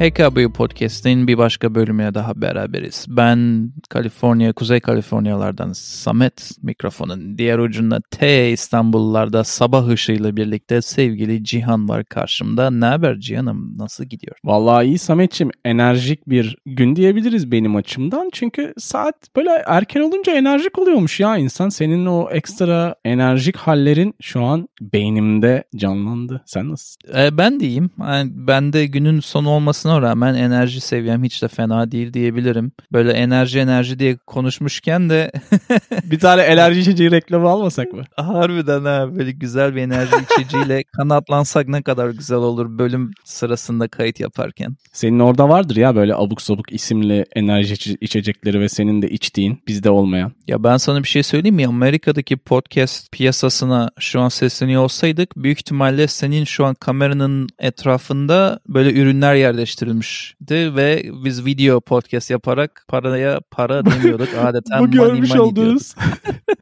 HKB 0.00 0.52
Podcast'in 0.52 1.26
bir 1.26 1.38
başka 1.38 1.74
bölümüne 1.74 2.14
daha 2.14 2.40
beraberiz. 2.40 3.06
Ben 3.08 3.70
Kaliforniya, 3.90 4.52
Kuzey 4.52 4.80
Kaliforniyalardan 4.80 5.72
Samet 5.72 6.50
mikrofonun 6.62 7.38
diğer 7.38 7.58
ucunda 7.58 8.00
T 8.10 8.50
İstanbullularda 8.50 9.44
sabah 9.44 9.88
ışığıyla 9.88 10.36
birlikte 10.36 10.82
sevgili 10.82 11.44
Cihan 11.44 11.88
var 11.88 12.04
karşımda. 12.04 12.70
Ne 12.70 12.84
haber 12.84 13.18
Cihan'ım? 13.18 13.78
Nasıl 13.78 14.04
gidiyor? 14.04 14.36
Vallahi 14.44 14.86
iyi 14.86 14.98
Samet'ciğim. 14.98 15.50
Enerjik 15.64 16.28
bir 16.28 16.56
gün 16.66 16.96
diyebiliriz 16.96 17.52
benim 17.52 17.76
açımdan. 17.76 18.30
Çünkü 18.32 18.74
saat 18.78 19.14
böyle 19.36 19.50
erken 19.66 20.00
olunca 20.00 20.32
enerjik 20.32 20.78
oluyormuş 20.78 21.20
ya 21.20 21.36
insan. 21.36 21.68
Senin 21.68 22.06
o 22.06 22.28
ekstra 22.30 22.94
enerjik 23.04 23.56
hallerin 23.56 24.14
şu 24.20 24.42
an 24.42 24.68
beynimde 24.80 25.64
canlandı. 25.76 26.42
Sen 26.46 26.70
nasılsın? 26.70 27.00
Ee, 27.18 27.38
ben 27.38 27.60
de 27.60 27.66
iyiyim. 27.66 27.90
Yani 28.00 28.30
ben 28.34 28.72
de 28.72 28.86
günün 28.86 29.20
sonu 29.20 29.50
olmasına 29.50 29.89
rağmen 29.98 30.34
enerji 30.34 30.80
seviyem 30.80 31.24
hiç 31.24 31.42
de 31.42 31.48
fena 31.48 31.90
değil 31.90 32.12
diyebilirim. 32.12 32.72
Böyle 32.92 33.12
enerji 33.12 33.58
enerji 33.58 33.98
diye 33.98 34.16
konuşmuşken 34.16 35.10
de 35.10 35.32
bir 36.04 36.18
tane 36.18 36.42
enerji 36.42 36.80
içeceği 36.80 37.10
reklamı 37.10 37.48
almasak 37.48 37.92
mı? 37.92 38.02
Harbiden 38.16 38.84
ha 38.84 39.16
böyle 39.16 39.32
güzel 39.32 39.74
bir 39.74 39.80
enerji 39.80 40.14
içeceğiyle 40.30 40.82
kanatlansak 40.96 41.68
ne 41.68 41.82
kadar 41.82 42.10
güzel 42.10 42.38
olur 42.38 42.78
bölüm 42.78 43.10
sırasında 43.24 43.88
kayıt 43.88 44.20
yaparken. 44.20 44.76
Senin 44.92 45.18
orada 45.18 45.48
vardır 45.48 45.76
ya 45.76 45.96
böyle 45.96 46.14
abuk 46.14 46.42
sabuk 46.42 46.72
isimli 46.72 47.24
enerji 47.36 47.96
içecekleri 48.00 48.60
ve 48.60 48.68
senin 48.68 49.02
de 49.02 49.08
içtiğin 49.08 49.62
bizde 49.68 49.90
olmayan. 49.90 50.32
Ya 50.46 50.64
ben 50.64 50.76
sana 50.76 51.02
bir 51.02 51.08
şey 51.08 51.22
söyleyeyim 51.22 51.56
mi? 51.56 51.66
Amerika'daki 51.66 52.36
podcast 52.36 53.12
piyasasına 53.12 53.90
şu 53.98 54.20
an 54.20 54.28
sesleniyor 54.28 54.82
olsaydık 54.82 55.36
büyük 55.36 55.58
ihtimalle 55.58 56.06
senin 56.06 56.44
şu 56.44 56.64
an 56.64 56.74
kameranın 56.74 57.48
etrafında 57.58 58.60
böyle 58.68 59.00
ürünler 59.00 59.34
yerleştirilmişti 59.80 60.76
ve 60.76 61.04
biz 61.24 61.44
video 61.46 61.80
podcast 61.80 62.30
yaparak 62.30 62.84
paraya 62.88 63.40
para 63.50 63.84
demiyorduk. 63.84 64.28
Adeta 64.44 64.80
Bu 64.80 64.90
görmüş 64.90 65.36
olduğunuz 65.36 65.94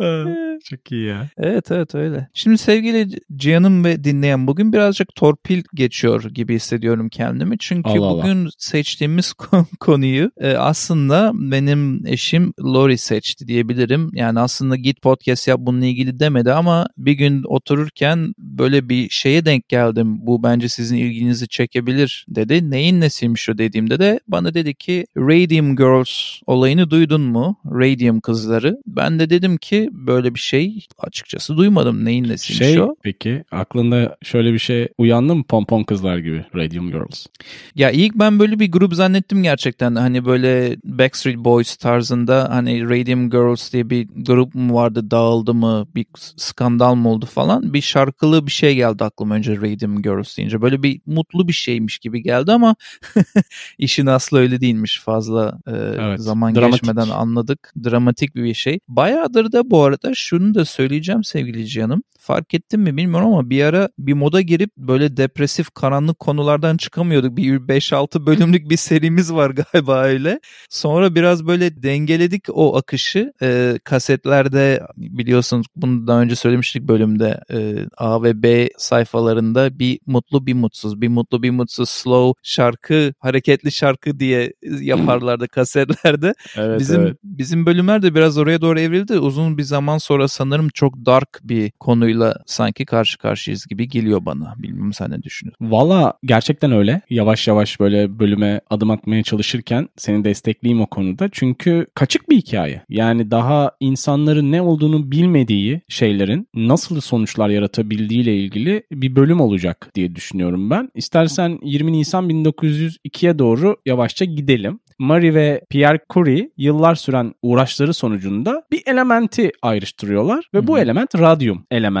Çok 0.64 0.92
iyi 0.92 1.06
ya. 1.06 1.28
Evet 1.38 1.70
evet 1.70 1.94
öyle. 1.94 2.28
Şimdi 2.34 2.58
sevgili 2.58 3.08
Cihan'ım 3.36 3.84
ve 3.84 4.04
dinleyen 4.04 4.46
bugün 4.46 4.72
birazcık 4.72 5.14
torpil 5.14 5.62
geçiyor 5.74 6.24
gibi 6.24 6.54
hissediyorum 6.54 7.08
kendimi. 7.08 7.58
Çünkü 7.58 7.90
Allah 7.90 8.10
bugün 8.10 8.44
Allah. 8.44 8.50
seçtiğimiz 8.58 9.32
konuyu 9.80 10.30
e, 10.40 10.52
aslında 10.52 11.32
benim 11.34 12.06
eşim 12.06 12.52
Lori 12.60 12.98
seçti 12.98 13.48
diyebilirim. 13.48 14.10
Yani 14.14 14.40
aslında 14.40 14.76
git 14.76 15.02
podcast 15.02 15.48
yap 15.48 15.60
bununla 15.62 15.86
ilgili 15.86 16.20
demedi 16.20 16.52
ama 16.52 16.88
bir 16.98 17.12
gün 17.12 17.42
otururken 17.44 18.34
böyle 18.38 18.88
bir 18.88 19.08
şeye 19.10 19.44
denk 19.44 19.68
geldim. 19.68 20.26
Bu 20.26 20.42
bence 20.42 20.68
sizin 20.68 20.96
ilginizi 20.96 21.48
çekebilir 21.48 22.26
dedi. 22.28 22.70
Neyin 22.70 23.00
nesiymiş 23.00 23.48
o 23.48 23.58
dediğimde 23.58 23.98
de 23.98 24.20
bana 24.28 24.54
dedi 24.54 24.74
ki 24.74 25.06
Radium 25.16 25.76
Girls 25.76 26.40
olayını 26.46 26.90
duydun 26.90 27.20
mu? 27.20 27.56
Radium 27.66 28.20
kızları. 28.20 28.76
Ben 28.86 29.18
de 29.18 29.30
dedim 29.30 29.56
ki 29.56 29.89
böyle 29.92 30.34
bir 30.34 30.40
şey 30.40 30.86
açıkçası 30.98 31.56
duymadım. 31.56 32.04
Neyin 32.04 32.24
nesiymiş 32.24 32.66
şey, 32.66 32.80
o? 32.80 32.96
Peki 33.02 33.44
aklında 33.50 34.16
şöyle 34.22 34.52
bir 34.52 34.58
şey 34.58 34.88
uyandı 34.98 35.34
mı 35.34 35.44
pompon 35.44 35.82
kızlar 35.82 36.18
gibi 36.18 36.44
Radium 36.54 36.90
Girls? 36.90 37.26
Ya 37.74 37.90
ilk 37.90 38.14
ben 38.14 38.38
böyle 38.38 38.58
bir 38.58 38.72
grup 38.72 38.94
zannettim 38.94 39.42
gerçekten. 39.42 39.94
Hani 39.94 40.24
böyle 40.24 40.76
Backstreet 40.84 41.38
Boys 41.38 41.76
tarzında 41.76 42.48
hani 42.50 42.84
Radium 42.84 43.30
Girls 43.30 43.72
diye 43.72 43.90
bir 43.90 44.08
grup 44.16 44.54
mu 44.54 44.74
vardı 44.74 45.10
dağıldı 45.10 45.54
mı 45.54 45.86
bir 45.94 46.06
skandal 46.36 46.94
mı 46.94 47.08
oldu 47.08 47.26
falan. 47.26 47.72
Bir 47.72 47.80
şarkılı 47.80 48.46
bir 48.46 48.52
şey 48.52 48.74
geldi 48.74 49.04
aklıma 49.04 49.34
önce 49.34 49.56
Radium 49.56 50.02
Girls 50.02 50.36
deyince. 50.36 50.62
Böyle 50.62 50.82
bir 50.82 51.00
mutlu 51.06 51.48
bir 51.48 51.52
şeymiş 51.52 51.98
gibi 51.98 52.22
geldi 52.22 52.52
ama 52.52 52.76
işin 53.78 54.06
aslı 54.06 54.38
öyle 54.38 54.60
değilmiş 54.60 55.00
fazla 55.00 55.58
e, 55.66 55.72
evet, 56.00 56.20
zaman 56.20 56.54
dramatik. 56.54 56.82
geçmeden 56.82 57.08
anladık. 57.08 57.72
Dramatik 57.84 58.34
bir 58.34 58.54
şey. 58.54 58.78
Bayağıdır 58.88 59.52
da 59.52 59.70
bu 59.70 59.79
arada 59.82 60.14
şunu 60.14 60.54
da 60.54 60.64
söyleyeceğim 60.64 61.24
sevgili 61.24 61.68
canım. 61.68 62.02
Fark 62.30 62.54
ettin 62.54 62.80
mi 62.80 62.96
bilmiyorum 62.96 63.26
ama 63.26 63.50
bir 63.50 63.64
ara 63.64 63.88
bir 63.98 64.12
moda 64.12 64.40
girip 64.40 64.76
böyle 64.76 65.16
depresif 65.16 65.70
karanlık 65.74 66.18
konulardan 66.18 66.76
çıkamıyorduk. 66.76 67.36
Bir 67.36 67.60
5-6 67.60 68.26
bölümlük 68.26 68.70
bir 68.70 68.76
serimiz 68.76 69.32
var 69.32 69.50
galiba 69.50 70.02
öyle. 70.02 70.40
Sonra 70.70 71.14
biraz 71.14 71.46
böyle 71.46 71.82
dengeledik 71.82 72.44
o 72.52 72.76
akışı. 72.76 73.32
Ee, 73.42 73.78
kasetlerde 73.84 74.82
biliyorsunuz 74.96 75.66
bunu 75.76 76.06
daha 76.06 76.20
önce 76.20 76.36
söylemiştik 76.36 76.88
bölümde 76.88 77.40
e, 77.52 77.86
A 77.96 78.22
ve 78.22 78.42
B 78.42 78.68
sayfalarında 78.78 79.78
bir 79.78 80.00
mutlu 80.06 80.46
bir 80.46 80.54
mutsuz, 80.54 81.00
bir 81.00 81.08
mutlu 81.08 81.42
bir 81.42 81.50
mutsuz 81.50 81.90
slow 81.90 82.40
şarkı, 82.42 83.12
hareketli 83.18 83.72
şarkı 83.72 84.20
diye 84.20 84.52
yaparlardı 84.80 85.48
kasetlerde. 85.52 86.34
Evet, 86.56 86.80
bizim 86.80 87.00
evet. 87.00 87.16
bizim 87.24 87.66
bölümler 87.66 88.02
de 88.02 88.14
biraz 88.14 88.38
oraya 88.38 88.60
doğru 88.60 88.80
evrildi. 88.80 89.18
Uzun 89.18 89.58
bir 89.58 89.62
zaman 89.62 89.98
sonra 89.98 90.28
sanırım 90.28 90.68
çok 90.68 91.06
dark 91.06 91.40
bir 91.42 91.70
konuyla 91.70 92.19
sanki 92.46 92.84
karşı 92.84 93.18
karşıyayız 93.18 93.66
gibi 93.66 93.88
geliyor 93.88 94.24
bana. 94.26 94.54
Bilmiyorum 94.58 94.92
sen 94.92 95.10
ne 95.10 95.22
düşünüyorsun? 95.22 95.70
Valla 95.70 96.14
gerçekten 96.24 96.72
öyle. 96.72 97.00
Yavaş 97.10 97.48
yavaş 97.48 97.80
böyle 97.80 98.18
bölüme 98.18 98.60
adım 98.70 98.90
atmaya 98.90 99.22
çalışırken 99.22 99.88
seni 99.96 100.24
destekleyeyim 100.24 100.82
o 100.82 100.86
konuda. 100.86 101.28
Çünkü 101.32 101.86
kaçık 101.94 102.30
bir 102.30 102.36
hikaye. 102.36 102.82
Yani 102.88 103.30
daha 103.30 103.72
insanların 103.80 104.52
ne 104.52 104.62
olduğunu 104.62 105.10
bilmediği 105.10 105.80
şeylerin 105.88 106.48
nasıl 106.54 107.00
sonuçlar 107.00 107.48
yaratabildiği 107.48 108.22
ile 108.22 108.36
ilgili 108.36 108.82
bir 108.92 109.16
bölüm 109.16 109.40
olacak 109.40 109.90
diye 109.94 110.14
düşünüyorum 110.14 110.70
ben. 110.70 110.90
İstersen 110.94 111.58
20 111.62 111.92
Nisan 111.92 112.30
1902'ye 112.30 113.38
doğru 113.38 113.76
yavaşça 113.86 114.24
gidelim. 114.24 114.80
Marie 115.00 115.34
ve 115.34 115.64
Pierre 115.70 115.98
Curie 116.10 116.50
yıllar 116.56 116.94
süren 116.94 117.34
uğraşları 117.42 117.94
sonucunda 117.94 118.62
bir 118.72 118.82
elementi 118.86 119.52
ayrıştırıyorlar 119.62 120.44
ve 120.54 120.66
bu 120.66 120.78
element 120.78 121.18
radyum 121.18 121.66
elementi. 121.70 121.99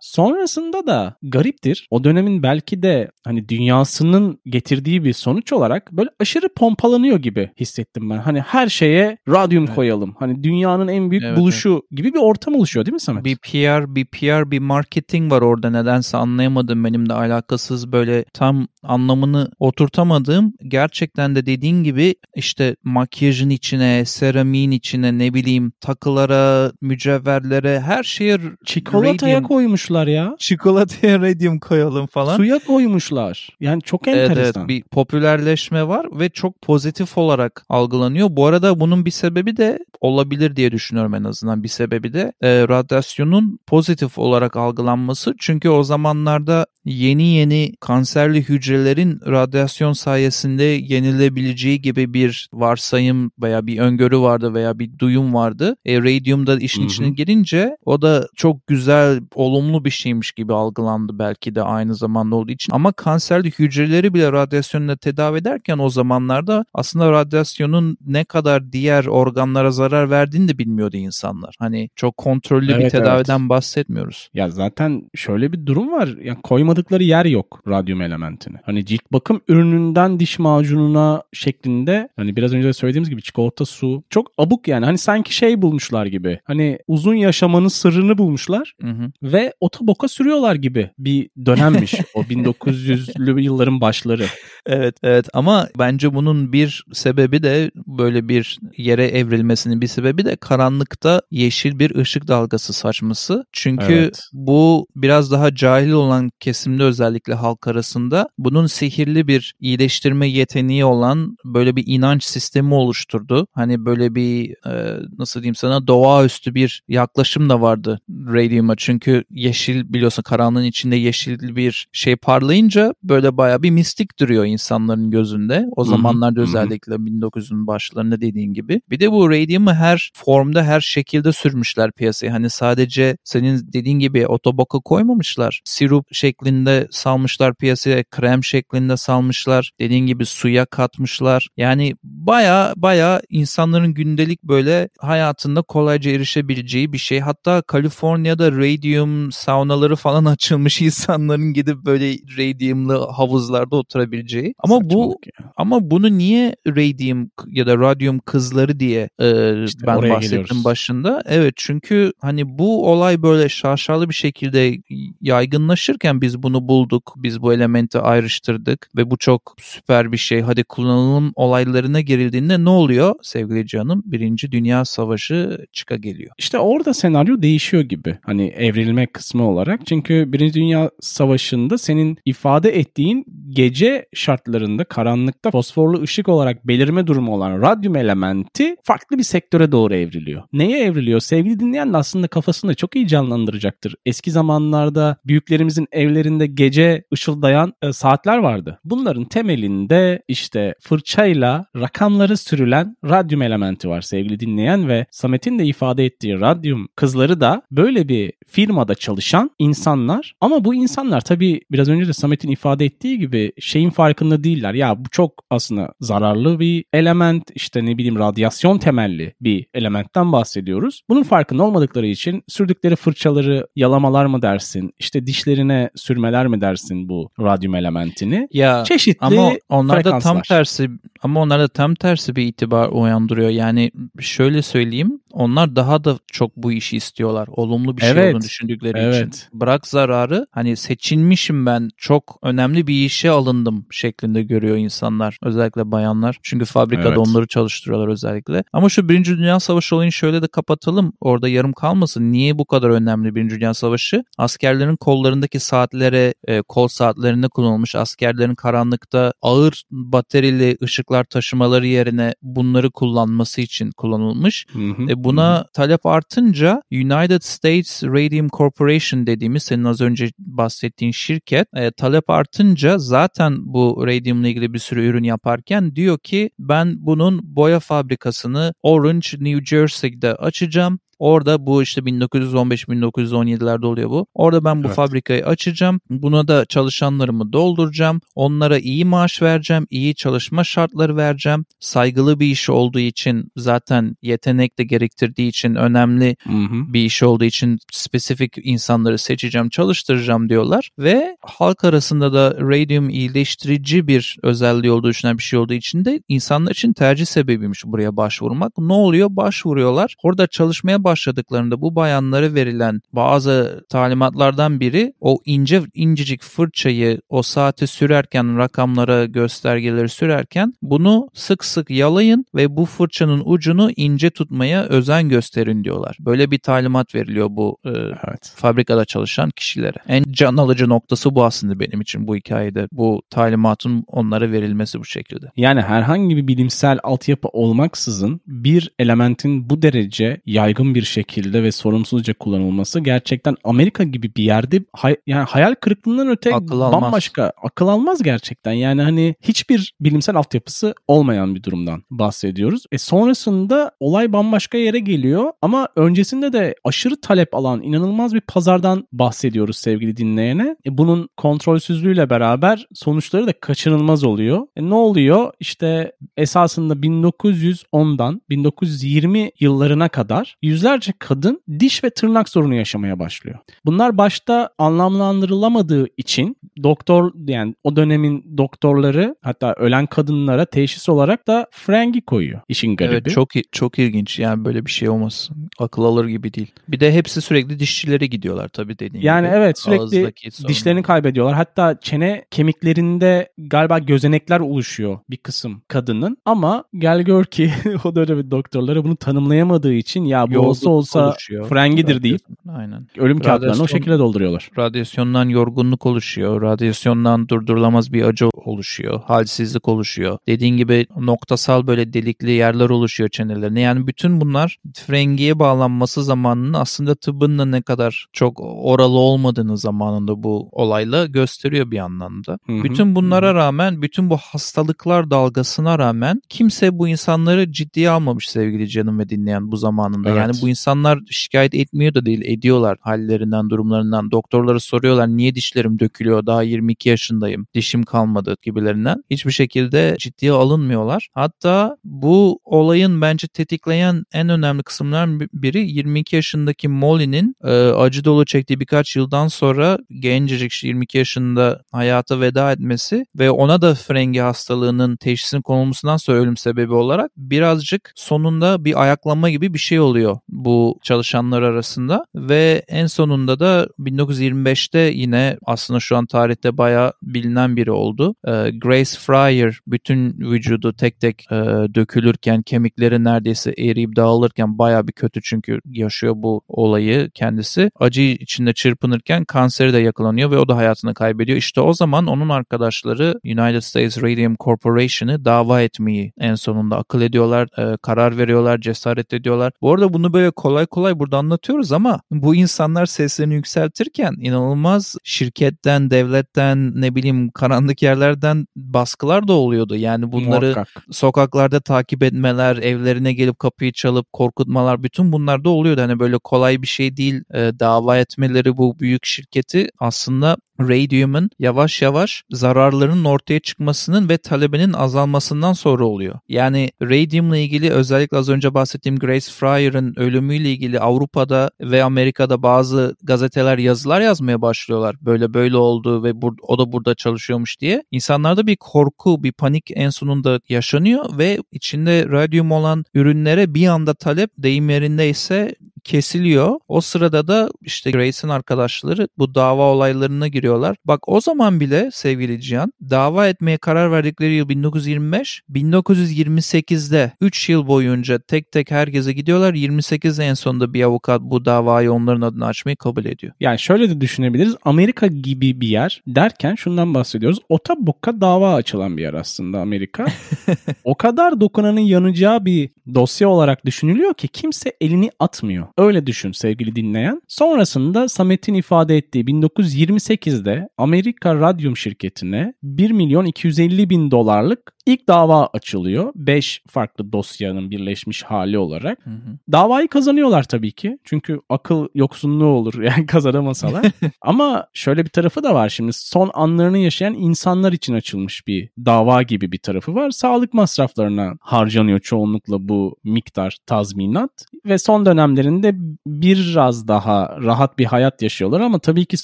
Sonrasında 0.00 0.86
da 0.86 1.16
gariptir. 1.22 1.86
O 1.90 2.04
dönemin 2.04 2.42
belki 2.42 2.82
de 2.82 3.10
hani 3.24 3.48
dünyasının 3.48 4.40
getirdiği 4.46 5.04
bir 5.04 5.12
sonuç 5.12 5.52
olarak 5.52 5.92
böyle 5.92 6.10
aşırı 6.20 6.48
pompalanıyor 6.54 7.18
gibi 7.18 7.50
hissettim 7.60 8.10
ben. 8.10 8.18
Hani 8.18 8.40
her 8.40 8.68
şeye 8.68 9.18
radyum 9.28 9.64
evet. 9.64 9.74
koyalım. 9.74 10.14
Hani 10.18 10.44
dünyanın 10.44 10.88
en 10.88 11.10
büyük 11.10 11.24
evet, 11.24 11.38
buluşu 11.38 11.70
evet. 11.70 11.98
gibi 11.98 12.14
bir 12.14 12.18
ortam 12.18 12.54
oluşuyor 12.54 12.86
değil 12.86 12.94
mi 12.94 13.00
Samet? 13.00 13.24
Bir 13.24 13.36
PR, 13.36 13.94
bir 13.94 14.04
PR, 14.04 14.50
bir 14.50 14.58
marketing 14.58 15.32
var 15.32 15.42
orada 15.42 15.70
nedense 15.70 16.16
anlayamadım 16.16 16.84
benim 16.84 17.08
de 17.08 17.12
alakasız 17.12 17.92
böyle 17.92 18.24
tam 18.34 18.68
anlamını 18.82 19.50
oturtamadığım 19.58 20.52
gerçekten 20.68 21.36
de 21.36 21.46
dediğin 21.46 21.84
gibi 21.84 22.14
işte 22.34 22.76
makyajın 22.84 23.50
içine, 23.50 24.04
seramiğin 24.04 24.70
içine 24.70 25.18
ne 25.18 25.34
bileyim 25.34 25.72
takılara, 25.80 26.72
mücevherlere 26.80 27.80
her 27.80 28.02
şeye 28.02 28.38
çikolataya 28.64 29.37
radium, 29.38 29.48
koymuşlar 29.48 30.06
ya. 30.06 30.36
Çikolataya 30.38 31.20
radium 31.20 31.58
koyalım 31.58 32.06
falan. 32.06 32.36
Suya 32.36 32.58
koymuşlar. 32.58 33.48
Yani 33.60 33.82
çok 33.82 34.08
enteresan. 34.08 34.36
Evet, 34.36 34.56
evet 34.56 34.68
bir 34.68 34.82
popülerleşme 34.82 35.88
var 35.88 36.06
ve 36.12 36.28
çok 36.28 36.62
pozitif 36.62 37.18
olarak 37.18 37.64
algılanıyor. 37.68 38.28
Bu 38.30 38.46
arada 38.46 38.80
bunun 38.80 39.04
bir 39.04 39.10
sebebi 39.10 39.56
de 39.56 39.78
olabilir 40.00 40.56
diye 40.56 40.72
düşünüyorum 40.72 41.14
en 41.14 41.24
azından 41.24 41.62
bir 41.62 41.68
sebebi 41.68 42.12
de 42.12 42.32
e, 42.40 42.68
radyasyonun 42.68 43.58
pozitif 43.66 44.18
olarak 44.18 44.56
algılanması. 44.56 45.34
Çünkü 45.38 45.68
o 45.68 45.82
zamanlarda 45.82 46.66
yeni 46.84 47.26
yeni 47.26 47.72
kanserli 47.80 48.48
hücrelerin 48.48 49.20
radyasyon 49.26 49.92
sayesinde 49.92 50.62
yenilebileceği 50.62 51.82
gibi 51.82 52.14
bir 52.14 52.48
varsayım 52.52 53.30
veya 53.42 53.66
bir 53.66 53.78
öngörü 53.78 54.18
vardı 54.18 54.54
veya 54.54 54.78
bir 54.78 54.98
duyum 54.98 55.34
vardı. 55.34 55.76
E, 55.84 55.98
radium 55.98 56.46
da 56.46 56.58
işin 56.58 56.82
Hı-hı. 56.82 56.88
içine 56.88 57.10
girince 57.10 57.76
o 57.84 58.02
da 58.02 58.28
çok 58.36 58.66
güzel, 58.66 59.20
olumlu 59.34 59.84
bir 59.84 59.90
şeymiş 59.90 60.32
gibi 60.32 60.52
algılandı 60.52 61.18
belki 61.18 61.54
de 61.54 61.62
aynı 61.62 61.94
zamanda 61.94 62.36
olduğu 62.36 62.52
için. 62.52 62.72
Ama 62.72 62.92
kanserli 62.92 63.50
hücreleri 63.50 64.14
bile 64.14 64.32
radyasyonla 64.32 64.96
tedavi 64.96 65.38
ederken 65.38 65.78
o 65.78 65.88
zamanlarda 65.88 66.64
aslında 66.74 67.12
radyasyonun 67.12 67.96
ne 68.06 68.24
kadar 68.24 68.72
diğer 68.72 69.06
organlara 69.06 69.70
zarar 69.70 70.10
verdiğini 70.10 70.48
de 70.48 70.58
bilmiyordu 70.58 70.96
insanlar. 70.96 71.54
Hani 71.58 71.88
çok 71.96 72.16
kontrollü 72.16 72.72
evet, 72.72 72.84
bir 72.84 72.90
tedaviden 72.90 73.40
evet. 73.40 73.48
bahsetmiyoruz. 73.48 74.30
Ya 74.34 74.50
zaten 74.50 75.10
şöyle 75.14 75.52
bir 75.52 75.66
durum 75.66 75.92
var. 75.92 76.08
Yani 76.22 76.38
koymadıkları 76.42 77.02
yer 77.02 77.24
yok 77.24 77.62
radyum 77.68 78.02
elementini. 78.02 78.56
Hani 78.64 78.84
cilt 78.86 79.12
bakım 79.12 79.40
ürününden 79.48 80.20
diş 80.20 80.38
macununa 80.38 81.22
şeklinde 81.32 82.08
hani 82.16 82.36
biraz 82.36 82.54
önce 82.54 82.68
de 82.68 82.72
söylediğimiz 82.72 83.10
gibi 83.10 83.22
çikolata, 83.22 83.64
su 83.64 84.02
çok 84.10 84.32
abuk 84.38 84.68
yani. 84.68 84.84
Hani 84.84 84.98
sanki 84.98 85.34
şey 85.34 85.62
bulmuşlar 85.62 86.06
gibi. 86.06 86.40
Hani 86.44 86.78
uzun 86.88 87.14
yaşamanın 87.14 87.68
sırrını 87.68 88.18
bulmuşlar 88.18 88.74
hı 88.80 88.90
hı. 88.90 89.10
Ve 89.22 89.52
otoboka 89.60 90.08
sürüyorlar 90.08 90.54
gibi 90.54 90.90
bir 90.98 91.30
dönemmiş 91.46 91.94
o 92.14 92.22
1900'lü 92.22 93.40
yılların 93.40 93.80
başları. 93.80 94.26
Evet 94.66 94.96
evet 95.02 95.28
ama 95.32 95.68
bence 95.78 96.14
bunun 96.14 96.52
bir 96.52 96.84
sebebi 96.92 97.42
de 97.42 97.70
böyle 97.86 98.28
bir 98.28 98.58
yere 98.76 99.06
evrilmesinin 99.06 99.80
bir 99.80 99.86
sebebi 99.86 100.24
de 100.24 100.36
karanlıkta 100.36 101.22
yeşil 101.30 101.78
bir 101.78 101.96
ışık 101.96 102.28
dalgası 102.28 102.72
saçması. 102.72 103.44
Çünkü 103.52 103.92
Evet. 103.92 104.22
bu 104.32 104.86
biraz 104.96 105.32
daha 105.32 105.54
cahil 105.54 105.90
olan 105.90 106.30
kesimde 106.40 106.82
özellikle 106.82 107.34
halk 107.34 107.66
arasında 107.66 108.28
bunun 108.38 108.66
sihirli 108.66 109.28
bir 109.28 109.54
iyileştirme 109.60 110.28
yeteneği 110.28 110.84
olan 110.84 111.36
böyle 111.44 111.76
bir 111.76 111.84
inanç 111.86 112.24
sistemi 112.24 112.74
oluşturdu. 112.74 113.46
Hani 113.52 113.84
böyle 113.84 114.14
bir 114.14 114.50
e, 114.66 115.00
nasıl 115.18 115.40
diyeyim 115.42 115.54
sana 115.54 115.86
doğaüstü 115.86 116.54
bir 116.54 116.82
yaklaşım 116.88 117.48
da 117.48 117.60
vardı 117.60 118.00
Radium'a. 118.10 118.76
Çünkü 118.76 119.07
yeşil 119.30 119.92
biliyorsun 119.92 120.22
karanlığın 120.22 120.64
içinde 120.64 120.96
yeşil 120.96 121.56
bir 121.56 121.88
şey 121.92 122.16
parlayınca 122.16 122.94
böyle 123.02 123.36
baya 123.36 123.62
bir 123.62 123.70
mistik 123.70 124.18
duruyor 124.18 124.44
insanların 124.44 125.10
gözünde. 125.10 125.66
O 125.76 125.84
zamanlarda 125.84 126.40
özellikle 126.40 126.94
1900'ün 126.94 127.66
başlarında 127.66 128.20
dediğin 128.20 128.54
gibi. 128.54 128.80
Bir 128.90 129.00
de 129.00 129.12
bu 129.12 129.30
Radium'u 129.30 129.74
her 129.74 130.10
formda 130.14 130.64
her 130.64 130.80
şekilde 130.80 131.32
sürmüşler 131.32 131.92
piyasaya. 131.92 132.32
Hani 132.32 132.50
sadece 132.50 133.16
senin 133.24 133.72
dediğin 133.72 133.98
gibi 133.98 134.26
otoboka 134.26 134.78
koymamışlar. 134.78 135.60
Sirup 135.64 136.14
şeklinde 136.14 136.88
salmışlar 136.90 137.54
piyasaya, 137.54 138.04
krem 138.04 138.44
şeklinde 138.44 138.96
salmışlar. 138.96 139.70
Dediğin 139.80 140.06
gibi 140.06 140.26
suya 140.26 140.66
katmışlar. 140.66 141.48
Yani 141.56 141.94
baya 142.02 142.72
baya 142.76 143.22
insanların 143.28 143.94
gündelik 143.94 144.42
böyle 144.42 144.88
hayatında 144.98 145.62
kolayca 145.62 146.10
erişebileceği 146.10 146.92
bir 146.92 146.98
şey. 146.98 147.20
Hatta 147.20 147.62
Kaliforniya'da 147.62 148.52
radium 148.52 148.97
saunaları 149.32 149.96
falan 149.96 150.24
açılmış 150.34 150.80
insanların 150.82 151.52
gidip 151.52 151.76
böyle 151.84 152.12
radiumlu 152.12 153.08
havuzlarda 153.12 153.76
oturabileceği. 153.76 154.54
Ama 154.58 154.80
bu 154.80 154.88
Saçmalık 154.88 155.26
ya. 155.26 155.52
ama 155.56 155.90
bunu 155.90 156.18
niye 156.18 156.56
radium 156.66 157.30
ya 157.46 157.66
da 157.66 157.78
radyum 157.78 158.18
kızları 158.18 158.80
diye 158.80 159.08
e, 159.18 159.64
İşte 159.64 159.86
ben 159.86 159.96
bahsettim 159.96 160.20
geliyoruz. 160.20 160.64
başında. 160.64 161.22
Evet 161.26 161.54
çünkü 161.56 162.12
hani 162.20 162.58
bu 162.58 162.90
olay 162.90 163.22
böyle 163.22 163.48
şaşalı 163.48 164.08
bir 164.08 164.14
şekilde 164.14 164.78
yaygınlaşırken 165.20 166.20
biz 166.20 166.42
bunu 166.42 166.68
bulduk. 166.68 167.14
Biz 167.16 167.42
bu 167.42 167.52
elementi 167.52 167.98
ayrıştırdık 167.98 168.90
ve 168.96 169.10
bu 169.10 169.16
çok 169.16 169.54
süper 169.58 170.12
bir 170.12 170.16
şey. 170.16 170.40
Hadi 170.40 170.64
kullanalım 170.64 171.32
olaylarına 171.34 172.00
girildiğinde 172.00 172.64
ne 172.64 172.68
oluyor 172.70 173.14
sevgili 173.22 173.66
canım? 173.66 174.02
Birinci 174.06 174.52
Dünya 174.52 174.84
Savaşı 174.84 175.66
çıka 175.72 175.96
geliyor. 175.96 176.30
İşte 176.38 176.58
orada 176.58 176.94
senaryo 176.94 177.42
değişiyor 177.42 177.82
gibi. 177.82 178.18
Hani 178.22 178.44
evrilme 178.88 179.06
kısmı 179.06 179.48
olarak. 179.48 179.86
Çünkü 179.86 180.32
Birinci 180.32 180.54
Dünya 180.54 180.90
Savaşı'nda 181.00 181.78
senin 181.78 182.18
ifade 182.24 182.78
ettiğin 182.78 183.24
gece 183.48 184.06
şartlarında 184.14 184.84
karanlıkta 184.84 185.50
fosforlu 185.50 186.02
ışık 186.02 186.28
olarak 186.28 186.66
belirme 186.66 187.06
durumu 187.06 187.34
olan 187.34 187.62
radyum 187.62 187.96
elementi 187.96 188.76
farklı 188.84 189.18
bir 189.18 189.22
sektöre 189.22 189.72
doğru 189.72 189.94
evriliyor. 189.94 190.42
Neye 190.52 190.84
evriliyor? 190.84 191.20
Sevgili 191.20 191.60
dinleyen 191.60 191.92
de 191.92 191.96
aslında 191.96 192.28
kafasında 192.28 192.74
çok 192.74 192.96
iyi 192.96 193.08
canlandıracaktır. 193.08 193.94
Eski 194.06 194.30
zamanlarda 194.30 195.16
büyüklerimizin 195.26 195.86
evlerinde 195.92 196.46
gece 196.46 197.04
ışıldayan 197.12 197.72
e, 197.82 197.92
saatler 197.92 198.38
vardı. 198.38 198.78
Bunların 198.84 199.24
temelinde 199.24 200.22
işte 200.28 200.74
fırçayla 200.80 201.64
rakamları 201.76 202.36
sürülen 202.36 202.96
radyum 203.04 203.42
elementi 203.42 203.88
var 203.88 204.00
sevgili 204.00 204.40
dinleyen 204.40 204.88
ve 204.88 205.06
Samet'in 205.10 205.58
de 205.58 205.64
ifade 205.64 206.04
ettiği 206.04 206.40
radyum 206.40 206.88
kızları 206.96 207.40
da 207.40 207.62
böyle 207.70 208.08
bir 208.08 208.32
firmada 208.78 208.94
çalışan 208.94 209.50
insanlar 209.58 210.34
ama 210.40 210.64
bu 210.64 210.74
insanlar 210.74 211.20
tabii 211.20 211.60
biraz 211.70 211.88
önce 211.88 212.08
de 212.08 212.12
Samet'in 212.12 212.50
ifade 212.50 212.84
ettiği 212.84 213.18
gibi 213.18 213.52
şeyin 213.60 213.90
farkında 213.90 214.44
değiller. 214.44 214.74
Ya 214.74 215.04
bu 215.04 215.08
çok 215.10 215.32
aslında 215.50 215.92
zararlı 216.00 216.60
bir 216.60 216.84
element 216.92 217.50
işte 217.54 217.84
ne 217.84 217.98
bileyim 217.98 218.18
radyasyon 218.18 218.78
temelli 218.78 219.34
bir 219.40 219.66
elementten 219.74 220.32
bahsediyoruz. 220.32 221.02
Bunun 221.08 221.22
farkında 221.22 221.62
olmadıkları 221.62 222.06
için 222.06 222.42
sürdükleri 222.48 222.96
fırçaları 222.96 223.66
yalamalar 223.76 224.26
mı 224.26 224.42
dersin 224.42 224.92
işte 224.98 225.26
dişlerine 225.26 225.90
sürmeler 225.96 226.46
mi 226.46 226.60
dersin 226.60 227.08
bu 227.08 227.30
radyum 227.40 227.74
elementini? 227.74 228.48
Ya 228.52 228.84
Çeşitli 228.84 229.26
ama 229.26 229.52
onlar 229.68 230.04
da 230.04 230.18
tam 230.18 230.42
tersi 230.42 230.90
ama 231.22 231.40
onlar 231.40 231.60
da 231.60 231.68
tam 231.68 231.94
tersi 231.94 232.36
bir 232.36 232.46
itibar 232.46 232.88
uyandırıyor. 232.88 233.50
Yani 233.50 233.90
şöyle 234.20 234.62
söyleyeyim 234.62 235.20
onlar 235.32 235.76
daha 235.76 236.04
da 236.04 236.18
çok 236.32 236.56
bu 236.56 236.72
işi 236.72 236.96
istiyorlar. 236.96 237.48
Olumlu 237.48 237.96
bir 237.96 238.02
şey 238.02 238.10
Evet, 238.10 238.34
olduğunu 238.34 238.48
düşündükleri 238.58 238.98
evet. 238.98 239.34
için. 239.34 239.48
Bırak 239.52 239.86
zararı 239.86 240.46
hani 240.50 240.76
seçilmişim 240.76 241.66
ben 241.66 241.90
çok 241.96 242.38
önemli 242.42 242.86
bir 242.86 243.04
işe 243.04 243.30
alındım 243.30 243.86
şeklinde 243.90 244.42
görüyor 244.42 244.76
insanlar. 244.76 245.38
Özellikle 245.42 245.90
bayanlar. 245.90 246.38
Çünkü 246.42 246.64
fabrikada 246.64 247.08
Evet. 247.08 247.18
onları 247.18 247.46
çalıştırıyorlar 247.46 248.08
özellikle. 248.08 248.64
Ama 248.72 248.88
şu 248.88 249.08
Birinci 249.08 249.38
Dünya 249.38 249.60
Savaşı 249.60 249.96
olayını 249.96 250.12
şöyle 250.12 250.42
de 250.42 250.46
kapatalım. 250.46 251.12
Orada 251.20 251.48
yarım 251.48 251.72
kalmasın. 251.72 252.32
Niye 252.32 252.58
bu 252.58 252.64
kadar 252.64 252.90
önemli 252.90 253.34
Birinci 253.34 253.56
Dünya 253.56 253.74
Savaşı? 253.74 254.24
Askerlerin 254.38 254.96
kollarındaki 254.96 255.60
saatlere, 255.60 256.34
e, 256.48 256.62
kol 256.62 256.88
saatlerinde 256.88 257.48
kullanılmış 257.48 257.94
askerlerin 257.94 258.54
karanlıkta 258.54 259.32
ağır 259.42 259.82
bataryeli 259.90 260.76
ışıklar 260.82 261.24
taşımaları 261.24 261.86
yerine 261.86 262.34
bunları 262.42 262.90
kullanması 262.90 263.60
için 263.60 263.90
kullanılmış. 263.90 264.66
Hı 264.72 264.78
hı. 264.78 265.02
E 265.10 265.24
buna 265.24 265.64
talep 265.74 266.06
artınca 266.06 266.82
United 266.92 267.42
States 267.42 268.02
Radium 268.04 268.47
Corporation 268.52 269.26
dediğimiz 269.26 269.62
senin 269.62 269.84
az 269.84 270.00
önce 270.00 270.30
bahsettiğin 270.38 271.12
şirket 271.12 271.68
e, 271.76 271.90
talep 271.90 272.30
artınca 272.30 272.98
zaten 272.98 273.56
bu 273.60 274.04
radiumla 274.06 274.48
ilgili 274.48 274.74
bir 274.74 274.78
sürü 274.78 275.06
ürün 275.06 275.24
yaparken 275.24 275.96
diyor 275.96 276.18
ki 276.18 276.50
ben 276.58 276.94
bunun 276.98 277.40
boya 277.56 277.80
fabrikasını 277.80 278.74
Orange, 278.82 279.28
New 279.38 279.64
Jersey'de 279.64 280.34
açacağım. 280.34 280.98
Orada 281.18 281.66
bu 281.66 281.82
işte 281.82 282.00
1915-1917'lerde 282.00 283.86
oluyor 283.86 284.10
bu. 284.10 284.26
Orada 284.34 284.64
ben 284.64 284.82
bu 284.82 284.86
Evet. 284.86 284.96
fabrikayı 284.96 285.46
açacağım. 285.46 286.00
Buna 286.10 286.48
da 286.48 286.64
çalışanlarımı 286.64 287.52
dolduracağım. 287.52 288.20
Onlara 288.34 288.78
iyi 288.78 289.04
maaş 289.04 289.42
vereceğim. 289.42 289.86
iyi 289.90 290.14
çalışma 290.14 290.64
şartları 290.64 291.16
vereceğim. 291.16 291.64
Saygılı 291.80 292.40
bir 292.40 292.46
iş 292.46 292.70
olduğu 292.70 292.98
için 292.98 293.50
zaten 293.56 294.16
yetenek 294.22 294.78
de 294.78 294.84
gerektirdiği 294.84 295.48
için 295.48 295.74
önemli 295.74 296.36
Hı 296.42 296.52
hı. 296.52 296.92
bir 296.92 297.04
iş 297.04 297.22
olduğu 297.22 297.44
için 297.44 297.78
spesifik 297.92 298.54
insanları 298.62 299.18
seçeceğim, 299.18 299.68
çalıştıracağım 299.68 300.48
diyorlar 300.48 300.90
ve 300.98 301.36
halk 301.42 301.84
arasında 301.84 302.32
da 302.32 302.54
radium 302.60 303.10
iyileştirici 303.10 304.06
bir 304.06 304.36
özelliği 304.42 304.92
olduğu 304.92 305.08
düşünen 305.08 305.38
bir 305.38 305.42
şey 305.42 305.58
olduğu 305.58 305.74
için 305.74 306.04
de 306.04 306.22
insanlar 306.28 306.70
için 306.72 306.92
tercih 306.92 307.26
sebebiymiş 307.26 307.84
buraya 307.86 308.16
başvurmak. 308.16 308.72
Ne 308.78 308.92
oluyor? 308.92 309.28
Başvuruyorlar. 309.30 310.14
Orada 310.22 310.46
çalışmaya 310.46 311.04
başladıklarında 311.08 311.80
bu 311.80 311.94
bayanlara 311.94 312.54
verilen 312.54 313.00
bazı 313.12 313.84
talimatlardan 313.88 314.80
biri 314.80 315.12
o 315.20 315.38
ince 315.44 315.82
incecik 315.94 316.42
fırçayı 316.42 317.20
o 317.28 317.42
saate 317.42 317.86
sürerken 317.86 318.58
rakamlara 318.58 319.24
göstergeleri 319.24 320.08
sürerken 320.08 320.74
bunu 320.82 321.28
sık 321.34 321.64
sık 321.64 321.90
yalayın 321.90 322.44
ve 322.54 322.76
bu 322.76 322.84
fırçanın 322.84 323.42
ucunu 323.44 323.90
ince 323.96 324.30
tutmaya 324.30 324.84
özen 324.84 325.28
gösterin 325.28 325.84
diyorlar. 325.84 326.16
Böyle 326.20 326.50
bir 326.50 326.58
talimat 326.58 327.14
veriliyor 327.14 327.48
bu 327.50 327.78
e, 327.84 327.90
Evet. 328.28 328.52
fabrikada 328.56 329.04
çalışan 329.04 329.50
kişilere. 329.50 329.98
En 330.08 330.24
can 330.30 330.56
alıcı 330.56 330.88
noktası 330.88 331.34
bu 331.34 331.44
aslında 331.44 331.80
benim 331.80 332.00
için 332.00 332.28
bu 332.28 332.36
hikayede. 332.36 332.88
Bu 332.92 333.22
talimatın 333.30 334.04
onlara 334.06 334.52
verilmesi 334.52 335.00
bu 335.00 335.04
şekilde. 335.04 335.46
Yani 335.56 335.80
herhangi 335.80 336.36
bir 336.36 336.46
bilimsel 336.46 336.98
altyapı 337.02 337.48
olmaksızın 337.48 338.40
bir 338.46 338.90
elementin 338.98 339.70
bu 339.70 339.82
derece 339.82 340.40
yaygın 340.46 340.94
bir 340.94 340.97
şekilde 341.02 341.62
ve 341.62 341.72
sorumsuzca 341.72 342.34
kullanılması 342.34 343.00
gerçekten 343.00 343.56
Amerika 343.64 344.04
gibi 344.04 344.34
bir 344.36 344.42
yerde 344.44 344.80
hay- 344.92 345.16
yani 345.26 345.44
hayal 345.44 345.74
kırıklığından 345.74 346.28
öte 346.28 346.54
Akıl 346.54 346.80
almaz. 346.80 347.02
bambaşka 347.02 347.52
akıl 347.62 347.88
almaz 347.88 348.22
gerçekten. 348.22 348.72
Yani 348.72 349.02
hani 349.02 349.34
hiçbir 349.42 349.92
bilimsel 350.00 350.36
altyapısı 350.36 350.94
olmayan 351.08 351.54
bir 351.54 351.62
durumdan 351.62 352.02
bahsediyoruz. 352.10 352.82
E 352.92 352.98
sonrasında 352.98 353.92
olay 354.00 354.32
bambaşka 354.32 354.78
yere 354.78 354.98
geliyor 354.98 355.52
ama 355.62 355.88
öncesinde 355.96 356.52
de 356.52 356.74
aşırı 356.84 357.20
talep 357.20 357.54
alan 357.54 357.82
inanılmaz 357.82 358.34
bir 358.34 358.40
pazardan 358.40 359.08
bahsediyoruz 359.12 359.76
sevgili 359.76 360.16
dinleyene. 360.16 360.76
E 360.86 360.98
bunun 360.98 361.28
kontrolsüzlüğüyle 361.36 362.30
beraber 362.30 362.86
sonuçları 362.94 363.46
da 363.46 363.52
kaçınılmaz 363.60 364.24
oluyor. 364.24 364.66
E 364.76 364.90
ne 364.90 364.94
oluyor? 364.94 365.52
İşte 365.60 366.12
esasında 366.36 366.94
1910'dan 366.94 368.40
1920 368.50 369.50
yıllarına 369.60 370.08
kadar 370.08 370.56
yüzlerce 370.62 370.87
yüzlerce 370.88 371.12
kadın 371.18 371.62
diş 371.80 372.04
ve 372.04 372.10
tırnak 372.10 372.48
sorunu 372.48 372.74
yaşamaya 372.74 373.18
başlıyor. 373.18 373.58
Bunlar 373.84 374.18
başta 374.18 374.70
anlamlandırılamadığı 374.78 376.06
için 376.16 376.56
doktor 376.82 377.32
yani 377.46 377.74
o 377.84 377.96
dönemin 377.96 378.58
doktorları 378.58 379.36
hatta 379.42 379.74
ölen 379.74 380.06
kadınlara 380.06 380.66
teşhis 380.66 381.08
olarak 381.08 381.46
da 381.46 381.66
frengi 381.70 382.20
koyuyor. 382.20 382.60
İşin 382.68 382.96
garibi. 382.96 383.14
Evet 383.14 383.30
çok 383.30 383.48
çok 383.72 383.98
ilginç 383.98 384.38
yani 384.38 384.64
böyle 384.64 384.86
bir 384.86 384.90
şey 384.90 385.08
olmasın. 385.08 385.70
Akıl 385.78 386.04
alır 386.04 386.26
gibi 386.26 386.54
değil. 386.54 386.72
Bir 386.88 387.00
de 387.00 387.12
hepsi 387.12 387.40
sürekli 387.40 387.78
dişçilere 387.78 388.26
gidiyorlar 388.26 388.68
tabii 388.68 388.98
dediğin 388.98 389.24
yani 389.24 389.46
gibi. 389.46 389.56
evet 389.56 389.78
sürekli 389.78 390.68
dişlerini 390.68 391.02
kaybediyorlar. 391.02 391.54
Hatta 391.54 392.00
çene 392.00 392.44
kemiklerinde 392.50 393.52
galiba 393.58 393.98
gözenekler 393.98 394.60
oluşuyor 394.60 395.18
bir 395.30 395.36
kısım 395.36 395.82
kadının 395.88 396.36
ama 396.44 396.84
gel 396.98 397.22
gör 397.22 397.44
ki 397.44 397.70
o 398.04 398.14
dönemin 398.14 398.50
doktorları 398.50 399.04
bunu 399.04 399.16
tanımlayamadığı 399.16 399.92
için 399.92 400.24
ya 400.24 400.46
bu 400.46 400.54
Yorgunluk 400.54 400.77
olsa 400.86 401.18
olsa 401.18 401.28
oluşuyor. 401.28 401.68
frengidir 401.68 402.22
deyip 402.22 402.40
Aynen. 402.68 403.06
ölüm 403.16 403.38
kağıtlarını 403.38 403.82
o 403.82 403.88
şekilde 403.88 404.18
dolduruyorlar. 404.18 404.70
Radyasyondan 404.78 405.48
yorgunluk 405.48 406.06
oluşuyor. 406.06 406.62
Radyasyondan 406.62 407.48
durdurulamaz 407.48 408.12
bir 408.12 408.22
acı 408.22 408.48
oluşuyor. 408.64 409.20
Halsizlik 409.24 409.88
oluşuyor. 409.88 410.38
Dediğin 410.48 410.76
gibi 410.76 411.06
noktasal 411.16 411.86
böyle 411.86 412.12
delikli 412.12 412.50
yerler 412.50 412.90
oluşuyor 412.90 413.30
çenelerine. 413.30 413.80
Yani 413.80 414.06
bütün 414.06 414.40
bunlar 414.40 414.76
frengiye 414.94 415.58
bağlanması 415.58 416.24
zamanının 416.24 416.72
aslında 416.72 417.14
tıbbın 417.14 417.58
da 417.58 417.64
ne 417.64 417.82
kadar 417.82 418.26
çok 418.32 418.60
oralı 418.60 419.18
olmadığını 419.18 419.78
zamanında 419.78 420.42
bu 420.42 420.68
olayla 420.72 421.26
gösteriyor 421.26 421.90
bir 421.90 421.98
anlamda. 421.98 422.58
Hı 422.66 422.72
hı. 422.72 422.84
Bütün 422.84 423.14
bunlara 423.14 423.54
rağmen, 423.54 424.02
bütün 424.02 424.30
bu 424.30 424.36
hastalıklar 424.36 425.30
dalgasına 425.30 425.98
rağmen 425.98 426.40
kimse 426.48 426.98
bu 426.98 427.08
insanları 427.08 427.72
ciddiye 427.72 428.10
almamış 428.10 428.50
sevgili 428.50 428.88
canım 428.88 429.18
ve 429.18 429.28
dinleyen 429.28 429.72
bu 429.72 429.76
zamanında. 429.76 430.28
Evet. 430.28 430.38
Yani 430.38 430.52
bu 430.62 430.68
insanlar 430.68 431.18
şikayet 431.30 431.74
etmiyor 431.74 432.14
da 432.14 432.26
değil, 432.26 432.42
ediyorlar 432.44 432.96
hallerinden, 433.00 433.70
durumlarından. 433.70 434.30
Doktorları 434.30 434.80
soruyorlar 434.80 435.28
niye 435.28 435.54
dişlerim 435.54 435.98
dökülüyor 435.98 436.46
daha 436.46 436.62
22 436.62 437.08
yaşındayım, 437.08 437.66
dişim 437.74 438.02
kalmadı 438.02 438.56
gibilerinden. 438.62 439.24
Hiçbir 439.30 439.52
şekilde 439.52 440.16
ciddiye 440.18 440.52
alınmıyorlar. 440.52 441.28
Hatta 441.34 441.96
bu 442.04 442.60
olayın 442.64 443.20
bence 443.20 443.46
tetikleyen 443.48 444.24
en 444.32 444.48
önemli 444.48 444.82
kısımlardan 444.82 445.40
biri 445.52 445.90
22 445.90 446.36
yaşındaki 446.36 446.88
Molly'nin 446.88 447.54
e, 447.64 447.70
acı 447.88 448.24
dolu 448.24 448.44
çektiği 448.44 448.80
birkaç 448.80 449.16
yıldan 449.16 449.48
sonra 449.48 449.98
gencecik 450.20 450.84
22 450.84 451.18
yaşında 451.18 451.82
hayata 451.92 452.40
veda 452.40 452.72
etmesi 452.72 453.26
ve 453.38 453.50
ona 453.50 453.82
da 453.82 453.94
frengi 453.94 454.40
hastalığının 454.40 455.16
teşhisinin 455.16 455.62
konulmasından 455.62 456.16
sonra 456.16 456.38
ölüm 456.38 456.56
sebebi 456.56 456.94
olarak 456.94 457.30
birazcık 457.36 458.12
sonunda 458.14 458.84
bir 458.84 459.02
ayaklama 459.02 459.50
gibi 459.50 459.74
bir 459.74 459.78
şey 459.78 460.00
oluyor 460.00 460.38
bu 460.48 460.98
çalışanlar 461.02 461.62
arasında 461.62 462.24
ve 462.34 462.82
en 462.88 463.06
sonunda 463.06 463.60
da 463.60 463.88
1925'te 464.00 464.98
yine 464.98 465.58
aslında 465.66 466.00
şu 466.00 466.16
an 466.16 466.26
tarihte 466.26 466.78
bayağı 466.78 467.12
bilinen 467.22 467.76
biri 467.76 467.90
oldu. 467.90 468.34
Ee, 468.46 468.50
Grace 468.70 469.18
Fryer 469.18 469.78
bütün 469.86 470.38
vücudu 470.38 470.92
tek 470.92 471.20
tek 471.20 471.46
e, 471.52 471.54
dökülürken 471.94 472.62
kemikleri 472.62 473.24
neredeyse 473.24 473.74
eriyip 473.78 474.16
dağılırken 474.16 474.78
bayağı 474.78 475.08
bir 475.08 475.12
kötü 475.12 475.40
çünkü 475.42 475.80
yaşıyor 475.84 476.34
bu 476.36 476.62
olayı 476.68 477.30
kendisi. 477.34 477.90
Acı 478.00 478.22
içinde 478.22 478.72
çırpınırken 478.72 479.44
kanseri 479.44 479.92
de 479.92 479.98
yakalanıyor 479.98 480.50
ve 480.50 480.58
o 480.58 480.68
da 480.68 480.76
hayatını 480.76 481.14
kaybediyor. 481.14 481.58
İşte 481.58 481.80
o 481.80 481.92
zaman 481.92 482.26
onun 482.26 482.48
arkadaşları 482.48 483.40
United 483.44 483.80
States 483.80 484.22
Radium 484.22 484.56
Corporation'ı 484.60 485.44
dava 485.44 485.80
etmeyi 485.82 486.32
en 486.38 486.54
sonunda 486.54 486.96
akıl 486.96 487.22
ediyorlar, 487.22 487.68
e, 487.78 487.96
karar 487.96 488.38
veriyorlar, 488.38 488.80
cesaret 488.80 489.32
ediyorlar. 489.32 489.72
Bu 489.82 489.92
arada 489.92 490.12
bunu 490.12 490.32
böyle 490.32 490.37
kolay 490.56 490.86
kolay 490.86 491.18
burada 491.18 491.38
anlatıyoruz 491.38 491.92
ama 491.92 492.20
bu 492.30 492.54
insanlar 492.54 493.06
seslerini 493.06 493.54
yükseltirken 493.54 494.34
inanılmaz 494.40 495.16
şirketten, 495.24 496.10
devletten, 496.10 497.00
ne 497.00 497.14
bileyim 497.14 497.50
karanlık 497.50 498.02
yerlerden 498.02 498.66
baskılar 498.76 499.48
da 499.48 499.52
oluyordu. 499.52 499.96
Yani 499.96 500.32
bunları 500.32 500.66
Muhakkak. 500.66 501.04
sokaklarda 501.10 501.80
takip 501.80 502.22
etmeler, 502.22 502.76
evlerine 502.76 503.32
gelip 503.32 503.58
kapıyı 503.58 503.92
çalıp 503.92 504.32
korkutmalar 504.32 505.02
bütün 505.02 505.32
bunlar 505.32 505.64
da 505.64 505.70
oluyordu. 505.70 506.00
Hani 506.00 506.18
böyle 506.18 506.38
kolay 506.38 506.82
bir 506.82 506.86
şey 506.86 507.16
değil 507.16 507.42
e, 507.54 507.58
dava 507.80 508.18
etmeleri 508.18 508.76
bu 508.76 508.98
büyük 508.98 509.26
şirketi 509.26 509.88
aslında 509.98 510.56
radium'un 510.80 511.50
yavaş 511.58 512.02
yavaş 512.02 512.42
zararlarının 512.50 513.24
ortaya 513.24 513.60
çıkmasının 513.60 514.28
ve 514.28 514.38
talebenin 514.38 514.92
azalmasından 514.92 515.72
sonra 515.72 516.04
oluyor. 516.04 516.38
Yani 516.48 516.90
radiumla 517.02 517.56
ilgili 517.56 517.90
özellikle 517.90 518.36
az 518.36 518.48
önce 518.48 518.74
bahsettiğim 518.74 519.18
Grace 519.18 519.50
Fryer'ın 519.50 520.14
ölümüyle 520.28 520.70
ilgili 520.70 521.00
Avrupa'da 521.00 521.70
ve 521.80 522.04
Amerika'da 522.04 522.62
bazı 522.62 523.16
gazeteler 523.22 523.78
yazılar 523.78 524.20
yazmaya 524.20 524.62
başlıyorlar. 524.62 525.16
Böyle 525.20 525.54
böyle 525.54 525.76
oldu 525.76 526.24
ve 526.24 526.30
bur- 526.30 526.60
o 526.62 526.78
da 526.78 526.92
burada 526.92 527.14
çalışıyormuş 527.14 527.80
diye. 527.80 528.04
İnsanlarda 528.10 528.66
bir 528.66 528.76
korku, 528.76 529.42
bir 529.42 529.52
panik 529.52 529.90
en 529.94 530.10
sonunda 530.10 530.60
yaşanıyor 530.68 531.38
ve 531.38 531.58
içinde 531.72 532.26
radyum 532.28 532.72
olan 532.72 533.04
ürünlere 533.14 533.74
bir 533.74 533.86
anda 533.86 534.14
talep 534.14 534.50
deyim 534.58 534.90
yerindeyse 534.90 535.74
kesiliyor. 536.04 536.74
O 536.88 537.00
sırada 537.00 537.48
da 537.48 537.70
işte 537.82 538.10
Grace'in 538.10 538.50
arkadaşları 538.50 539.28
bu 539.38 539.54
dava 539.54 539.82
olaylarına 539.82 540.48
giriyorlar. 540.48 540.96
Bak 541.04 541.28
o 541.28 541.40
zaman 541.40 541.80
bile 541.80 542.10
sevgili 542.12 542.60
Cihan 542.60 542.92
dava 543.10 543.46
etmeye 543.46 543.76
karar 543.76 544.12
verdikleri 544.12 544.52
yıl 544.52 544.68
1925. 544.68 545.62
1928'de 545.72 547.32
3 547.40 547.68
yıl 547.68 547.86
boyunca 547.86 548.38
tek 548.38 548.72
tek 548.72 548.90
herkese 548.90 549.32
gidiyorlar. 549.32 549.74
28'de 549.74 550.44
en 550.44 550.54
sonunda 550.54 550.94
bir 550.94 551.02
avukat 551.02 551.40
bu 551.40 551.64
davayı 551.64 552.12
onların 552.12 552.40
adına 552.40 552.66
açmayı 552.66 552.96
kabul 552.96 553.24
ediyor. 553.24 553.52
Yani 553.60 553.78
şöyle 553.78 554.10
de 554.10 554.20
düşünebiliriz. 554.20 554.76
Amerika 554.84 555.26
gibi 555.26 555.80
bir 555.80 555.88
yer 555.88 556.22
derken 556.26 556.74
şundan 556.74 557.14
bahsediyoruz. 557.14 557.58
Otabukka 557.68 558.40
dava 558.40 558.74
açılan 558.74 559.16
bir 559.16 559.22
yer 559.22 559.34
aslında 559.34 559.80
Amerika. 559.80 560.26
o 561.04 561.14
kadar 561.14 561.60
dokunanın 561.60 562.00
yanacağı 562.00 562.64
bir 562.64 562.90
dosya 563.14 563.48
olarak 563.48 563.86
düşünülüyor 563.86 564.34
ki 564.34 564.48
kimse 564.48 564.92
elini 565.00 565.30
atmıyor. 565.38 565.86
Öyle 565.98 566.26
düşün 566.26 566.52
sevgili 566.52 566.96
dinleyen. 566.96 567.42
Sonrasında 567.48 568.28
Samet'in 568.28 568.74
ifade 568.74 569.16
ettiği 569.16 569.44
1928'de 569.44 570.88
Amerika 570.98 571.54
Radyum 571.54 571.96
şirketine 571.96 572.74
1 572.82 573.10
milyon 573.10 573.44
250 573.44 574.10
bin 574.10 574.30
dolarlık 574.30 574.92
İlk 575.08 575.28
dava 575.28 575.66
açılıyor. 575.66 576.32
5 576.34 576.82
farklı 576.88 577.32
dosyanın 577.32 577.90
birleşmiş 577.90 578.42
hali 578.42 578.78
olarak. 578.78 579.26
Hı 579.26 579.30
hı. 579.30 579.58
Davayı 579.72 580.08
kazanıyorlar 580.08 580.62
tabii 580.62 580.92
ki. 580.92 581.18
Çünkü 581.24 581.60
akıl 581.68 582.08
yoksunluğu 582.14 582.66
olur 582.66 583.02
yani 583.02 583.26
kazanamasalar. 583.26 584.06
Ama 584.42 584.86
şöyle 584.92 585.24
bir 585.24 585.30
tarafı 585.30 585.62
da 585.62 585.74
var 585.74 585.88
şimdi. 585.88 586.12
Son 586.12 586.50
anlarını 586.54 586.98
yaşayan 586.98 587.34
insanlar 587.34 587.92
için 587.92 588.14
açılmış 588.14 588.66
bir 588.66 588.88
dava 589.04 589.42
gibi 589.42 589.72
bir 589.72 589.78
tarafı 589.78 590.14
var. 590.14 590.30
Sağlık 590.30 590.74
masraflarına 590.74 591.54
harcanıyor 591.60 592.20
çoğunlukla 592.20 592.88
bu 592.88 593.16
miktar 593.24 593.76
tazminat. 593.86 594.50
Ve 594.86 594.98
son 594.98 595.26
dönemlerinde 595.26 595.94
biraz 596.26 597.08
daha 597.08 597.58
rahat 597.62 597.98
bir 597.98 598.04
hayat 598.04 598.42
yaşıyorlar 598.42 598.80
ama 598.80 598.98
tabii 598.98 599.24
ki 599.24 599.36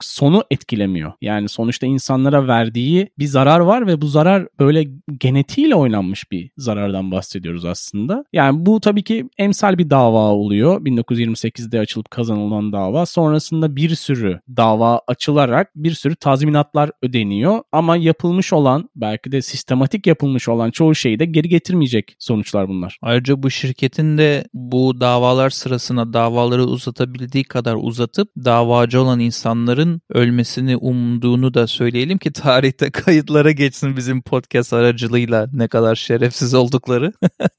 sonu 0.00 0.44
etkilemiyor. 0.50 1.12
Yani 1.20 1.48
sonuçta 1.48 1.86
insanlara 1.86 2.46
verdiği 2.46 3.08
bir 3.18 3.26
zarar 3.26 3.60
var 3.60 3.86
ve 3.86 4.00
bu 4.00 4.06
zarar 4.06 4.48
böyle 4.58 4.86
gene 5.18 5.39
genetiğiyle 5.40 5.74
oynanmış 5.74 6.32
bir 6.32 6.50
zarardan 6.56 7.10
bahsediyoruz 7.10 7.64
aslında. 7.64 8.24
Yani 8.32 8.66
bu 8.66 8.80
tabii 8.80 9.02
ki 9.02 9.28
emsal 9.38 9.78
bir 9.78 9.90
dava 9.90 10.18
oluyor. 10.18 10.80
1928'de 10.80 11.78
açılıp 11.80 12.10
kazanılan 12.10 12.72
dava. 12.72 13.06
Sonrasında 13.06 13.76
bir 13.76 13.94
sürü 13.94 14.40
dava 14.56 15.00
açılarak 15.06 15.70
bir 15.76 15.92
sürü 15.92 16.16
tazminatlar 16.16 16.90
ödeniyor. 17.02 17.62
Ama 17.72 17.96
yapılmış 17.96 18.52
olan 18.52 18.88
belki 18.96 19.32
de 19.32 19.42
sistematik 19.42 20.06
yapılmış 20.06 20.48
olan 20.48 20.70
çoğu 20.70 20.94
şeyi 20.94 21.18
de 21.18 21.24
geri 21.24 21.48
getirmeyecek 21.48 22.16
sonuçlar 22.18 22.68
bunlar. 22.68 22.98
Ayrıca 23.02 23.42
bu 23.42 23.50
şirketin 23.50 24.18
de 24.18 24.44
bu 24.54 25.00
davalar 25.00 25.50
sırasında 25.50 26.12
davaları 26.12 26.64
uzatabildiği 26.64 27.44
kadar 27.44 27.76
uzatıp 27.80 28.28
davacı 28.36 29.02
olan 29.02 29.20
insanların 29.20 30.00
ölmesini 30.10 30.76
umduğunu 30.76 31.54
da 31.54 31.66
söyleyelim 31.66 32.18
ki 32.18 32.32
tarihte 32.32 32.90
kayıtlara 32.92 33.50
geçsin 33.50 33.96
bizim 33.96 34.22
podcast 34.22 34.72
aracılığıyla 34.72 35.29
saygıyla 35.30 35.48
ne 35.52 35.68
kadar 35.68 35.94
şerefsiz 35.94 36.54
oldukları. 36.54 37.12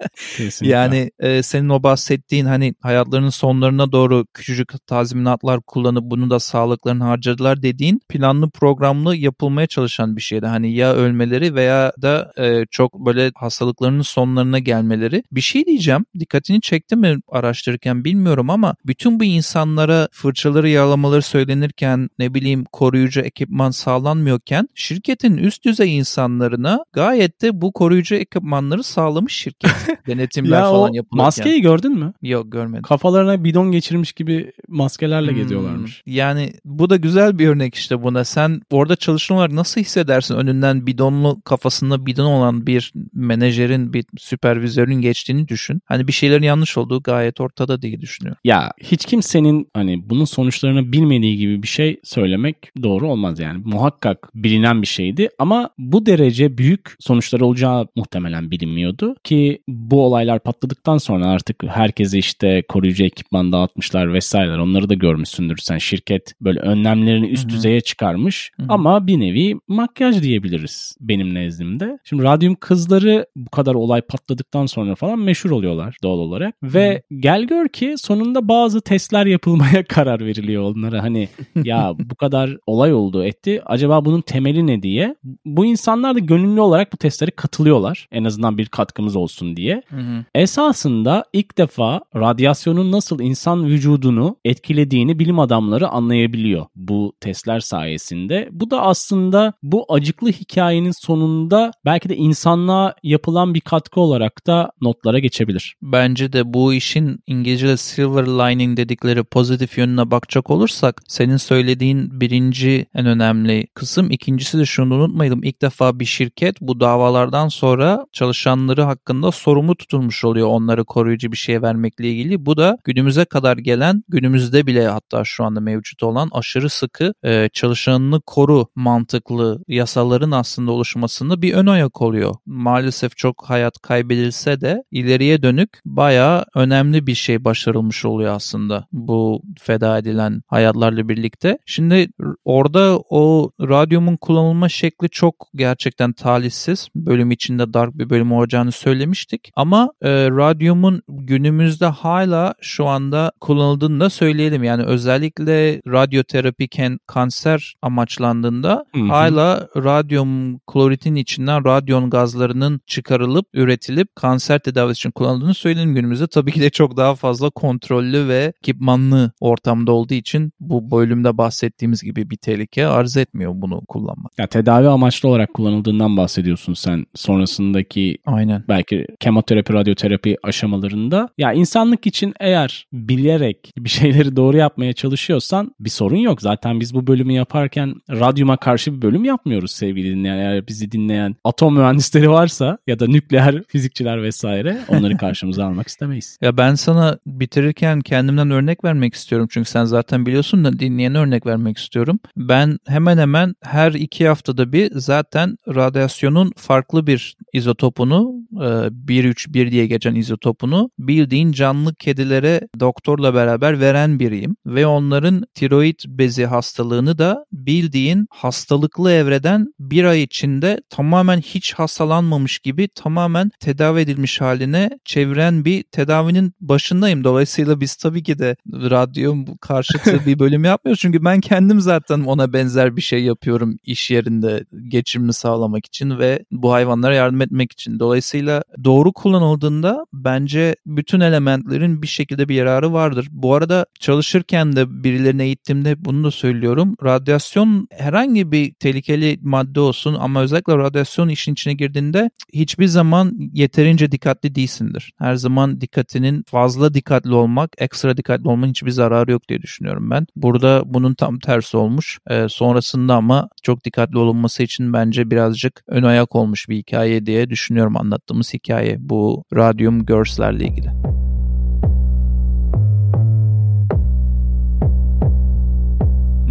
yani 0.61 1.11
e, 1.19 1.43
senin 1.43 1.69
o 1.69 1.83
bahsettiğin 1.83 2.45
hani 2.45 2.73
hayatlarının 2.81 3.29
sonlarına 3.29 3.91
doğru 3.91 4.25
küçücük 4.33 4.87
tazminatlar 4.87 5.61
kullanıp 5.61 6.03
bunu 6.03 6.29
da 6.29 6.39
sağlıklarını 6.39 7.03
harcadılar 7.03 7.61
dediğin 7.61 8.01
planlı 8.09 8.49
programlı 8.49 9.15
yapılmaya 9.15 9.67
çalışan 9.67 10.15
bir 10.15 10.21
şeydi. 10.21 10.45
Hani 10.45 10.73
ya 10.73 10.93
ölmeleri 10.93 11.55
veya 11.55 11.93
da 12.01 12.31
e, 12.37 12.65
çok 12.71 13.05
böyle 13.05 13.31
hastalıklarının 13.35 14.01
sonlarına 14.01 14.59
gelmeleri. 14.59 15.23
Bir 15.31 15.41
şey 15.41 15.65
diyeceğim 15.65 16.05
dikkatini 16.19 16.61
çekti 16.61 16.95
mi 16.95 17.19
araştırırken 17.31 18.03
bilmiyorum 18.03 18.49
ama 18.49 18.75
bütün 18.85 19.19
bu 19.19 19.23
insanlara 19.23 20.07
fırçaları 20.11 20.69
yağlamaları 20.69 21.21
söylenirken 21.21 22.09
ne 22.19 22.33
bileyim 22.33 22.65
koruyucu 22.71 23.21
ekipman 23.21 23.71
sağlanmıyorken 23.71 24.67
şirketin 24.75 25.37
üst 25.37 25.65
düzey 25.65 25.97
insanlarına 25.97 26.83
gayet 26.93 27.41
de 27.41 27.60
bu 27.61 27.71
koruyucu 27.71 28.15
ekipmanları 28.15 28.83
sağlamış 28.83 29.35
şirket. 29.35 29.71
Denetimler 30.07 30.57
ya 30.59 30.71
falan 30.71 30.93
yapılırken. 30.93 31.25
maskeyi 31.25 31.61
gördün 31.61 31.99
mü? 31.99 32.13
Yok 32.21 32.51
görmedim. 32.51 32.83
Kafalarına 32.83 33.43
bidon 33.43 33.71
geçirmiş 33.71 34.13
gibi 34.13 34.51
maskelerle 34.67 35.31
Hmm, 35.31 35.37
geziyorlarmış. 35.37 36.03
Yani 36.05 36.53
bu 36.65 36.89
da 36.89 36.95
güzel 36.95 37.39
bir 37.39 37.47
örnek 37.47 37.75
işte 37.75 38.03
buna. 38.03 38.23
Sen 38.23 38.61
orada 38.71 38.95
çalışan 38.95 39.37
olarak 39.37 39.51
nasıl 39.51 39.81
hissedersin 39.81 40.35
önünden 40.35 40.87
bidonlu 40.87 41.41
kafasında 41.41 42.05
bidon 42.05 42.25
olan 42.25 42.67
bir 42.67 42.93
menajerin, 43.13 43.93
bir 43.93 44.05
süpervizörün 44.17 45.01
geçtiğini 45.01 45.47
düşün. 45.47 45.81
Hani 45.85 46.07
bir 46.07 46.13
şeylerin 46.13 46.43
yanlış 46.43 46.77
olduğu 46.77 47.01
gayet 47.03 47.41
ortada 47.41 47.81
diye 47.81 48.01
düşünüyorum. 48.01 48.39
Ya 48.43 48.71
hiç 48.83 49.05
kimsenin 49.05 49.67
hani 49.73 50.09
bunun 50.09 50.25
sonuçlarını 50.25 50.91
bilmediği 50.91 51.37
gibi 51.37 51.63
bir 51.63 51.67
şey 51.67 51.99
söylemek 52.03 52.57
doğru 52.83 53.07
olmaz 53.07 53.39
yani. 53.39 53.61
Muhakkak 53.65 54.29
bilinen 54.35 54.81
bir 54.81 54.87
şeydi 54.87 55.29
ama 55.39 55.69
bu 55.77 56.05
derece 56.05 56.57
büyük 56.57 56.95
sonuçlar 57.41 57.47
olacağı 57.47 57.87
muhtemelen 57.95 58.51
bilinmiyordu 58.51 59.15
ki 59.23 59.61
bu 59.67 60.05
olaylar 60.05 60.39
patladıktan 60.39 60.97
sonra 60.97 61.25
artık 61.25 61.63
herkese 61.67 62.17
işte 62.17 62.63
koruyucu 62.67 63.03
ekipman 63.03 63.51
dağıtmışlar 63.51 64.13
vesaireler 64.13 64.57
onları 64.57 64.89
da 64.89 64.93
görmüşsündür 64.93 65.57
sen 65.57 65.77
şirket 65.77 66.33
böyle 66.41 66.59
önlemlerini 66.59 67.27
üst 67.27 67.43
Hı 67.43 67.47
hı. 67.47 67.57
düzeye 67.57 67.81
çıkarmış 67.81 68.51
Hı 68.57 68.63
hı. 68.63 68.67
ama 68.69 69.07
bir 69.07 69.19
nevi 69.19 69.55
makyaj 69.67 70.21
diyebiliriz 70.21 70.95
benim 70.99 71.33
nezdimde. 71.33 71.99
Şimdi 72.03 72.23
radyum 72.23 72.55
kızları 72.55 73.25
bu 73.35 73.49
kadar 73.49 73.75
olay 73.75 74.01
patladıktan 74.01 74.65
sonra 74.65 74.95
falan 74.95 75.19
meşhur 75.19 75.51
oluyorlar 75.51 75.97
doğal 76.03 76.19
olarak 76.19 76.55
ve 76.63 77.03
gel 77.19 77.43
gör 77.43 77.67
ki 77.67 77.95
sonunda 77.97 78.47
bazı 78.47 78.81
testler 78.81 79.25
yapılmaya 79.25 79.83
karar 79.89 80.25
veriliyor 80.25 80.63
onlara 80.63 81.03
hani 81.03 81.29
ya 81.63 81.93
bu 81.99 82.15
kadar 82.15 82.57
olay 82.67 82.93
oldu 82.93 83.23
etti 83.23 83.61
acaba 83.65 84.05
bunun 84.05 84.21
temeli 84.21 84.67
ne 84.67 84.83
diye 84.83 85.15
bu 85.45 85.65
insanlar 85.65 86.15
da 86.15 86.19
gönüllü 86.19 86.61
olarak 86.61 86.93
bu 86.93 86.97
testlere 87.31 87.35
katılıyorlar 87.35 88.07
en 88.11 88.23
azından 88.23 88.57
bir 88.57 88.65
katkımız 88.65 89.15
olsun 89.15 89.55
diye 89.55 89.83
Hı 89.89 89.97
hı. 89.97 90.25
Esasında 90.35 91.25
ilk 91.33 91.57
defa 91.57 92.01
radyasyonun 92.15 92.91
nasıl 92.91 93.19
insan 93.19 93.65
vücudunu 93.65 94.37
etkilediğini 94.45 95.19
bilim 95.19 95.39
adamları 95.39 95.87
anlayabiliyor 95.87 96.65
bu 96.75 97.13
testler 97.19 97.59
sayesinde. 97.59 98.49
Bu 98.51 98.71
da 98.71 98.81
aslında 98.81 99.53
bu 99.63 99.85
acıklı 99.89 100.31
hikayenin 100.31 100.91
sonunda 100.91 101.71
belki 101.85 102.09
de 102.09 102.15
insanlığa 102.15 102.93
yapılan 103.03 103.53
bir 103.53 103.61
katkı 103.61 103.99
olarak 103.99 104.47
da 104.47 104.71
notlara 104.81 105.19
geçebilir. 105.19 105.75
Bence 105.81 106.33
de 106.33 106.53
bu 106.53 106.73
işin 106.73 107.19
İngilizce'de 107.27 107.77
silver 107.77 108.25
lining 108.25 108.77
dedikleri 108.77 109.23
pozitif 109.23 109.77
yönüne 109.77 110.11
bakacak 110.11 110.49
olursak 110.49 111.01
senin 111.07 111.37
söylediğin 111.37 112.21
birinci 112.21 112.85
en 112.95 113.05
önemli 113.05 113.67
kısım. 113.73 114.11
İkincisi 114.11 114.57
de 114.57 114.65
şunu 114.65 114.95
unutmayalım. 114.95 115.43
İlk 115.43 115.61
defa 115.61 115.99
bir 115.99 116.05
şirket 116.05 116.61
bu 116.61 116.79
davalardan 117.21 117.47
sonra 117.47 118.05
çalışanları 118.11 118.81
hakkında 118.81 119.31
sorumlu 119.31 119.75
tutulmuş 119.75 120.25
oluyor 120.25 120.47
onları 120.47 120.85
koruyucu 120.85 121.31
bir 121.31 121.37
şey 121.37 121.61
vermekle 121.61 122.09
ilgili. 122.09 122.45
Bu 122.45 122.57
da 122.57 122.77
günümüze 122.83 123.25
kadar 123.25 123.57
gelen 123.57 124.03
günümüzde 124.09 124.67
bile 124.67 124.87
hatta 124.87 125.23
şu 125.23 125.43
anda 125.43 125.59
mevcut 125.59 126.03
olan 126.03 126.29
aşırı 126.31 126.69
sıkı 126.69 127.13
e, 127.23 127.49
çalışanını 127.53 128.21
koru 128.25 128.67
mantıklı 128.75 129.63
yasaların 129.67 130.31
aslında 130.31 130.71
oluşmasında 130.71 131.41
bir 131.41 131.53
ön 131.53 131.65
ayak 131.65 132.01
oluyor. 132.01 132.35
Maalesef 132.45 133.17
çok 133.17 133.43
hayat 133.45 133.81
kaybedilse 133.81 134.61
de 134.61 134.83
ileriye 134.91 135.43
dönük 135.43 135.69
bayağı 135.85 136.45
önemli 136.55 137.07
bir 137.07 137.15
şey 137.15 137.45
başarılmış 137.45 138.05
oluyor 138.05 138.35
aslında 138.35 138.87
bu 138.91 139.41
feda 139.61 139.97
edilen 139.97 140.41
hayatlarla 140.47 141.09
birlikte. 141.09 141.57
Şimdi 141.65 142.07
orada 142.45 142.99
o 143.09 143.51
radyumun 143.61 144.17
kullanılma 144.17 144.69
şekli 144.69 145.09
çok 145.09 145.47
gerçekten 145.55 146.13
talihsiz. 146.13 146.87
Bölüm 147.11 147.31
içinde 147.31 147.73
dark 147.73 147.97
bir 147.97 148.09
bölüm 148.09 148.31
olacağını 148.31 148.71
söylemiştik. 148.71 149.51
Ama 149.55 149.89
e, 150.01 150.09
radyumun 150.09 151.01
günümüzde 151.07 151.85
hala 151.85 152.53
şu 152.61 152.87
anda 152.87 153.31
kullanıldığını 153.41 153.99
da 153.99 154.09
söyleyelim. 154.09 154.63
Yani 154.63 154.83
özellikle 154.83 155.81
radyoterapi 155.87 156.63
ken- 156.63 156.99
kanser 157.07 157.75
amaçlandığında 157.81 158.85
Hı 158.95 159.01
hı. 159.01 159.07
hala 159.07 159.67
radyum 159.77 160.59
kloritin 160.59 161.15
içinden 161.15 161.65
radyon 161.65 162.09
gazlarının 162.09 162.81
çıkarılıp 162.87 163.45
üretilip 163.53 164.15
kanser 164.15 164.59
tedavisi 164.59 164.97
için 164.97 165.11
kullanıldığını 165.11 165.53
söyleyelim 165.53 165.95
günümüzde. 165.95 166.27
Tabii 166.27 166.51
ki 166.51 166.61
de 166.61 166.69
çok 166.69 166.97
daha 166.97 167.15
fazla 167.15 167.49
kontrollü 167.49 168.27
ve 168.27 168.53
ekipmanlı 168.63 169.31
ortamda 169.39 169.91
olduğu 169.91 170.13
için 170.13 170.51
bu 170.59 170.91
bölümde 170.91 171.37
bahsettiğimiz 171.37 172.01
gibi 172.01 172.29
bir 172.29 172.37
tehlike 172.37 172.87
arz 172.87 173.17
etmiyor 173.17 173.51
bunu 173.55 173.81
kullanmak. 173.87 174.31
Ya 174.37 174.47
tedavi 174.47 174.87
amaçlı 174.87 175.29
olarak 175.29 175.53
kullanıldığından 175.53 176.17
bahsediyorsun 176.17 176.73
sen 176.73 177.00
sonrasındaki 177.15 178.17
Aynen. 178.25 178.63
belki 178.67 179.05
kemoterapi, 179.19 179.73
radyoterapi 179.73 180.37
aşamalarında. 180.43 181.29
Ya 181.37 181.53
insanlık 181.53 182.07
için 182.07 182.33
eğer 182.39 182.87
bilerek 182.93 183.71
bir 183.77 183.89
şeyleri 183.89 184.35
doğru 184.35 184.57
yapmaya 184.57 184.93
çalışıyorsan 184.93 185.75
bir 185.79 185.89
sorun 185.89 186.17
yok. 186.17 186.41
Zaten 186.41 186.79
biz 186.79 186.93
bu 186.93 187.07
bölümü 187.07 187.33
yaparken 187.33 187.95
radyuma 188.09 188.57
karşı 188.57 188.95
bir 188.95 189.01
bölüm 189.01 189.23
yapmıyoruz 189.23 189.71
sevgili 189.71 190.15
dinleyen. 190.15 190.37
Eğer 190.37 190.67
bizi 190.67 190.91
dinleyen 190.91 191.35
atom 191.43 191.75
mühendisleri 191.75 192.29
varsa 192.29 192.77
ya 192.87 192.99
da 192.99 193.07
nükleer 193.07 193.63
fizikçiler 193.67 194.23
vesaire 194.23 194.77
onları 194.87 195.17
karşımıza 195.21 195.65
almak 195.65 195.87
istemeyiz. 195.87 196.37
Ya 196.41 196.57
ben 196.57 196.75
sana 196.75 197.17
bitirirken 197.25 198.01
kendimden 198.01 198.51
örnek 198.51 198.83
vermek 198.83 199.13
istiyorum. 199.13 199.47
Çünkü 199.51 199.69
sen 199.69 199.85
zaten 199.85 200.25
biliyorsun 200.25 200.63
da 200.65 200.79
dinleyene 200.79 201.17
örnek 201.17 201.45
vermek 201.45 201.77
istiyorum. 201.77 202.19
Ben 202.37 202.77
hemen 202.87 203.17
hemen 203.17 203.55
her 203.63 203.91
iki 203.91 204.27
haftada 204.27 204.73
bir 204.73 204.91
zaten 204.95 205.57
radyasyonun 205.67 206.51
farklı 206.57 206.90
bir 207.07 207.35
izotopunu 207.53 208.33
e, 208.53 208.65
1-3-1 209.07 209.71
diye 209.71 209.87
geçen 209.87 210.15
izotopunu 210.15 210.89
bildiğin 210.99 211.51
canlı 211.51 211.95
kedilere 211.95 212.61
doktorla 212.79 213.33
beraber 213.33 213.79
veren 213.79 214.19
biriyim. 214.19 214.55
Ve 214.65 214.87
onların 214.87 215.45
tiroid 215.53 215.99
bezi 216.07 216.45
hastalığını 216.45 217.17
da 217.17 217.45
bildiğin 217.51 218.27
hastalıklı 218.29 219.11
evreden 219.11 219.73
bir 219.79 220.03
ay 220.03 220.23
içinde 220.23 220.81
tamamen 220.89 221.41
hiç 221.41 221.73
hastalanmamış 221.73 222.59
gibi 222.59 222.87
tamamen 222.95 223.51
tedavi 223.59 223.99
edilmiş 223.99 224.41
haline 224.41 224.89
çeviren 225.05 225.65
bir 225.65 225.83
tedavinin 225.83 226.53
başındayım. 226.61 227.23
Dolayısıyla 227.23 227.79
biz 227.81 227.95
tabii 227.95 228.23
ki 228.23 228.39
de 228.39 228.55
radyo 228.67 229.35
karşıtı 229.61 230.21
bir 230.25 230.39
bölüm 230.39 230.63
yapmıyoruz. 230.63 231.01
Çünkü 231.01 231.25
ben 231.25 231.41
kendim 231.41 231.81
zaten 231.81 232.19
ona 232.19 232.53
benzer 232.53 232.95
bir 232.95 233.01
şey 233.01 233.23
yapıyorum 233.23 233.77
iş 233.83 234.11
yerinde 234.11 234.65
geçimimi 234.87 235.33
sağlamak 235.33 235.85
için 235.85 236.19
ve 236.19 236.45
bu 236.51 236.73
hayvanlara 236.81 237.15
yardım 237.15 237.41
etmek 237.41 237.71
için. 237.71 237.99
Dolayısıyla 237.99 238.63
doğru 238.83 239.13
kullanıldığında 239.13 240.05
bence 240.13 240.75
bütün 240.85 241.19
elementlerin 241.19 242.01
bir 242.01 242.07
şekilde 242.07 242.49
bir 242.49 242.55
yararı 242.55 242.93
vardır. 242.93 243.27
Bu 243.31 243.53
arada 243.55 243.85
çalışırken 243.99 244.75
de 244.75 245.03
birilerine 245.03 245.43
eğittiğimde 245.43 246.05
bunu 246.05 246.23
da 246.23 246.31
söylüyorum. 246.31 246.95
Radyasyon 247.03 247.87
herhangi 247.91 248.51
bir 248.51 248.73
tehlikeli 248.73 249.39
madde 249.41 249.79
olsun 249.79 250.17
ama 250.19 250.41
özellikle 250.41 250.77
radyasyon 250.77 251.29
işin 251.29 251.53
içine 251.53 251.73
girdiğinde 251.73 252.29
hiçbir 252.53 252.87
zaman 252.87 253.33
yeterince 253.53 254.11
dikkatli 254.11 254.55
değilsindir. 254.55 255.11
Her 255.19 255.35
zaman 255.35 255.81
dikkatinin 255.81 256.43
fazla 256.47 256.93
dikkatli 256.93 257.33
olmak, 257.33 257.69
ekstra 257.77 258.17
dikkatli 258.17 258.49
olmanın 258.49 258.69
hiçbir 258.69 258.91
zararı 258.91 259.31
yok 259.31 259.47
diye 259.49 259.61
düşünüyorum 259.61 260.09
ben. 260.09 260.27
Burada 260.35 260.83
bunun 260.85 261.13
tam 261.13 261.39
tersi 261.39 261.77
olmuş. 261.77 262.19
Ee, 262.29 262.45
sonrasında 262.49 263.15
ama 263.15 263.49
çok 263.63 263.85
dikkatli 263.85 264.17
olunması 264.17 264.63
için 264.63 264.93
bence 264.93 265.31
birazcık 265.31 265.83
ön 265.87 266.03
ayak 266.03 266.35
olmuş 266.35 266.69
bir 266.71 266.77
hikaye 266.77 267.25
diye 267.25 267.49
düşünüyorum 267.49 267.97
anlattığımız 267.97 268.53
hikaye 268.53 268.97
bu 268.99 269.43
Radium 269.55 270.05
Girls'lerle 270.05 270.63
ilgili. 270.63 271.20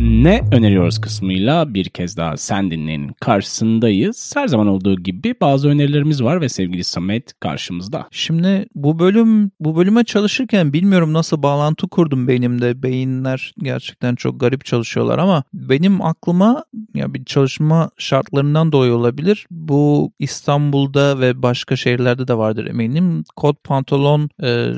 Ne 0.03 0.43
öneriyoruz 0.53 1.01
kısmıyla 1.01 1.75
bir 1.75 1.89
kez 1.89 2.17
daha 2.17 2.37
sen 2.37 2.71
dinleyenin 2.71 3.13
karşısındayız. 3.21 4.33
Her 4.37 4.49
zaman 4.49 4.67
olduğu 4.67 4.97
gibi 4.97 5.35
bazı 5.41 5.69
önerilerimiz 5.69 6.23
var 6.23 6.41
ve 6.41 6.49
sevgili 6.49 6.85
Samet 6.85 7.41
karşımızda. 7.41 8.09
Şimdi 8.11 8.67
bu 8.75 8.99
bölüm 8.99 9.51
bu 9.61 9.77
bölüme 9.77 10.05
çalışırken 10.05 10.73
bilmiyorum 10.73 11.13
nasıl 11.13 11.43
bağlantı 11.43 11.89
kurdum 11.89 12.29
beynimde. 12.29 12.83
Beyinler 12.83 13.55
gerçekten 13.59 14.15
çok 14.15 14.41
garip 14.41 14.65
çalışıyorlar 14.65 15.19
ama 15.19 15.45
benim 15.55 16.03
aklıma 16.03 16.65
ya 16.95 17.15
bir 17.15 17.25
çalışma 17.25 17.91
şartlarından 17.99 18.73
dolayı 18.73 18.95
olabilir. 18.95 19.47
Bu 19.51 20.13
İstanbul'da 20.19 21.21
ve 21.21 21.43
başka 21.43 21.77
şehirlerde 21.77 22.29
de 22.29 22.39
vardır 22.39 22.67
eminim. 22.67 23.25
Kot 23.37 23.65
pantolon 23.65 24.29
e, 24.43 24.73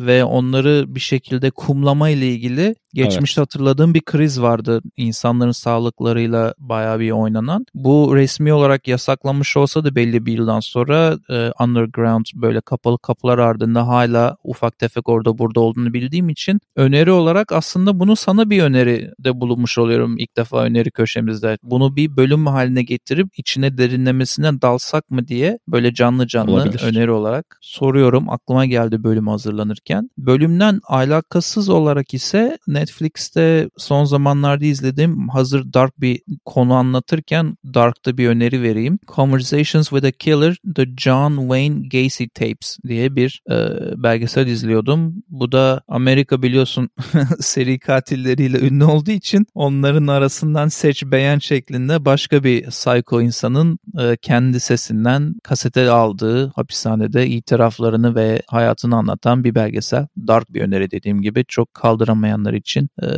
ve 0.00 0.24
onları 0.24 0.84
bir 0.88 1.00
şekilde 1.00 1.50
kumlama 1.50 2.08
ile 2.08 2.28
ilgili 2.28 2.74
geçmişte 2.94 3.40
evet. 3.40 3.46
hatırladığım 3.46 3.94
bir 3.94 4.00
kriz 4.00 4.42
vardı. 4.42 4.82
İnsanların 4.96 5.52
sağlıklarıyla 5.52 6.54
bayağı 6.58 7.00
bir 7.00 7.10
oynanan. 7.10 7.66
Bu 7.74 8.16
resmi 8.16 8.52
olarak 8.52 8.88
yasaklanmış 8.88 9.56
olsa 9.56 9.84
da 9.84 9.94
belli 9.94 10.26
bir 10.26 10.38
yıldan 10.38 10.60
sonra 10.60 11.18
e, 11.30 11.50
underground 11.60 12.24
böyle 12.34 12.60
kapalı 12.60 12.98
kapılar 12.98 13.38
ardında 13.38 13.86
hala 13.86 14.36
ufak 14.44 14.78
tefek 14.78 15.08
orada 15.08 15.38
burada 15.38 15.60
olduğunu 15.60 15.92
bildiğim 15.92 16.28
için 16.28 16.60
öneri 16.76 17.10
olarak 17.10 17.52
aslında 17.52 18.00
bunu 18.00 18.16
sana 18.16 18.50
bir 18.50 18.62
öneri 18.62 19.10
de 19.18 19.40
bulunmuş 19.40 19.78
oluyorum 19.78 20.18
ilk 20.18 20.36
defa 20.36 20.62
öneri 20.64 20.90
köşemizde. 20.90 21.58
Bunu 21.62 21.96
bir 21.96 22.16
bölüm 22.16 22.46
haline 22.46 22.82
getirip 22.82 23.28
içine 23.36 23.78
derinlemesine 23.78 24.62
dalsak 24.62 25.10
mı 25.10 25.28
diye 25.28 25.58
böyle 25.68 25.94
canlı 25.94 26.26
canlı 26.26 26.52
Olabilir. 26.52 26.82
öneri 26.84 27.10
olarak 27.10 27.58
soruyorum. 27.60 28.30
Aklıma 28.30 28.66
geldi 28.66 29.04
bölüm 29.04 29.28
hazırlanırken. 29.28 29.87
Bölümden 30.18 30.80
alakasız 30.84 31.68
olarak 31.68 32.14
ise 32.14 32.58
Netflix'te 32.66 33.70
son 33.76 34.04
zamanlarda 34.04 34.64
izlediğim 34.64 35.28
hazır 35.28 35.72
dark 35.72 36.00
bir 36.00 36.20
konu 36.44 36.74
anlatırken 36.74 37.56
dark'ta 37.74 38.18
bir 38.18 38.28
öneri 38.28 38.62
vereyim. 38.62 38.98
Conversations 39.16 39.88
with 39.88 40.06
a 40.06 40.10
Killer 40.10 40.56
The 40.76 40.84
John 40.96 41.36
Wayne 41.36 41.88
Gacy 41.88 42.24
Tapes 42.34 42.78
diye 42.88 43.16
bir 43.16 43.42
e, 43.50 43.56
belgesel 44.02 44.46
izliyordum. 44.46 45.14
Bu 45.28 45.52
da 45.52 45.82
Amerika 45.88 46.42
biliyorsun 46.42 46.88
seri 47.40 47.78
katilleriyle 47.78 48.60
ünlü 48.60 48.84
olduğu 48.84 49.10
için 49.10 49.46
onların 49.54 50.06
arasından 50.06 50.68
seç 50.68 51.04
beğen 51.04 51.38
şeklinde 51.38 52.04
başka 52.04 52.44
bir 52.44 52.66
psycho 52.66 53.20
insanın 53.20 53.78
e, 53.98 54.16
kendi 54.16 54.60
sesinden 54.60 55.34
kasete 55.42 55.90
aldığı 55.90 56.48
hapishanede 56.48 57.26
itiraflarını 57.26 58.14
ve 58.14 58.42
hayatını 58.46 58.96
anlatan 58.96 59.44
bir 59.44 59.54
belgesel. 59.54 59.77
Dark 60.26 60.54
bir 60.54 60.60
öneri 60.60 60.90
dediğim 60.90 61.22
gibi 61.22 61.44
çok 61.48 61.74
kaldıramayanlar 61.74 62.52
için 62.52 62.88
e, 63.02 63.08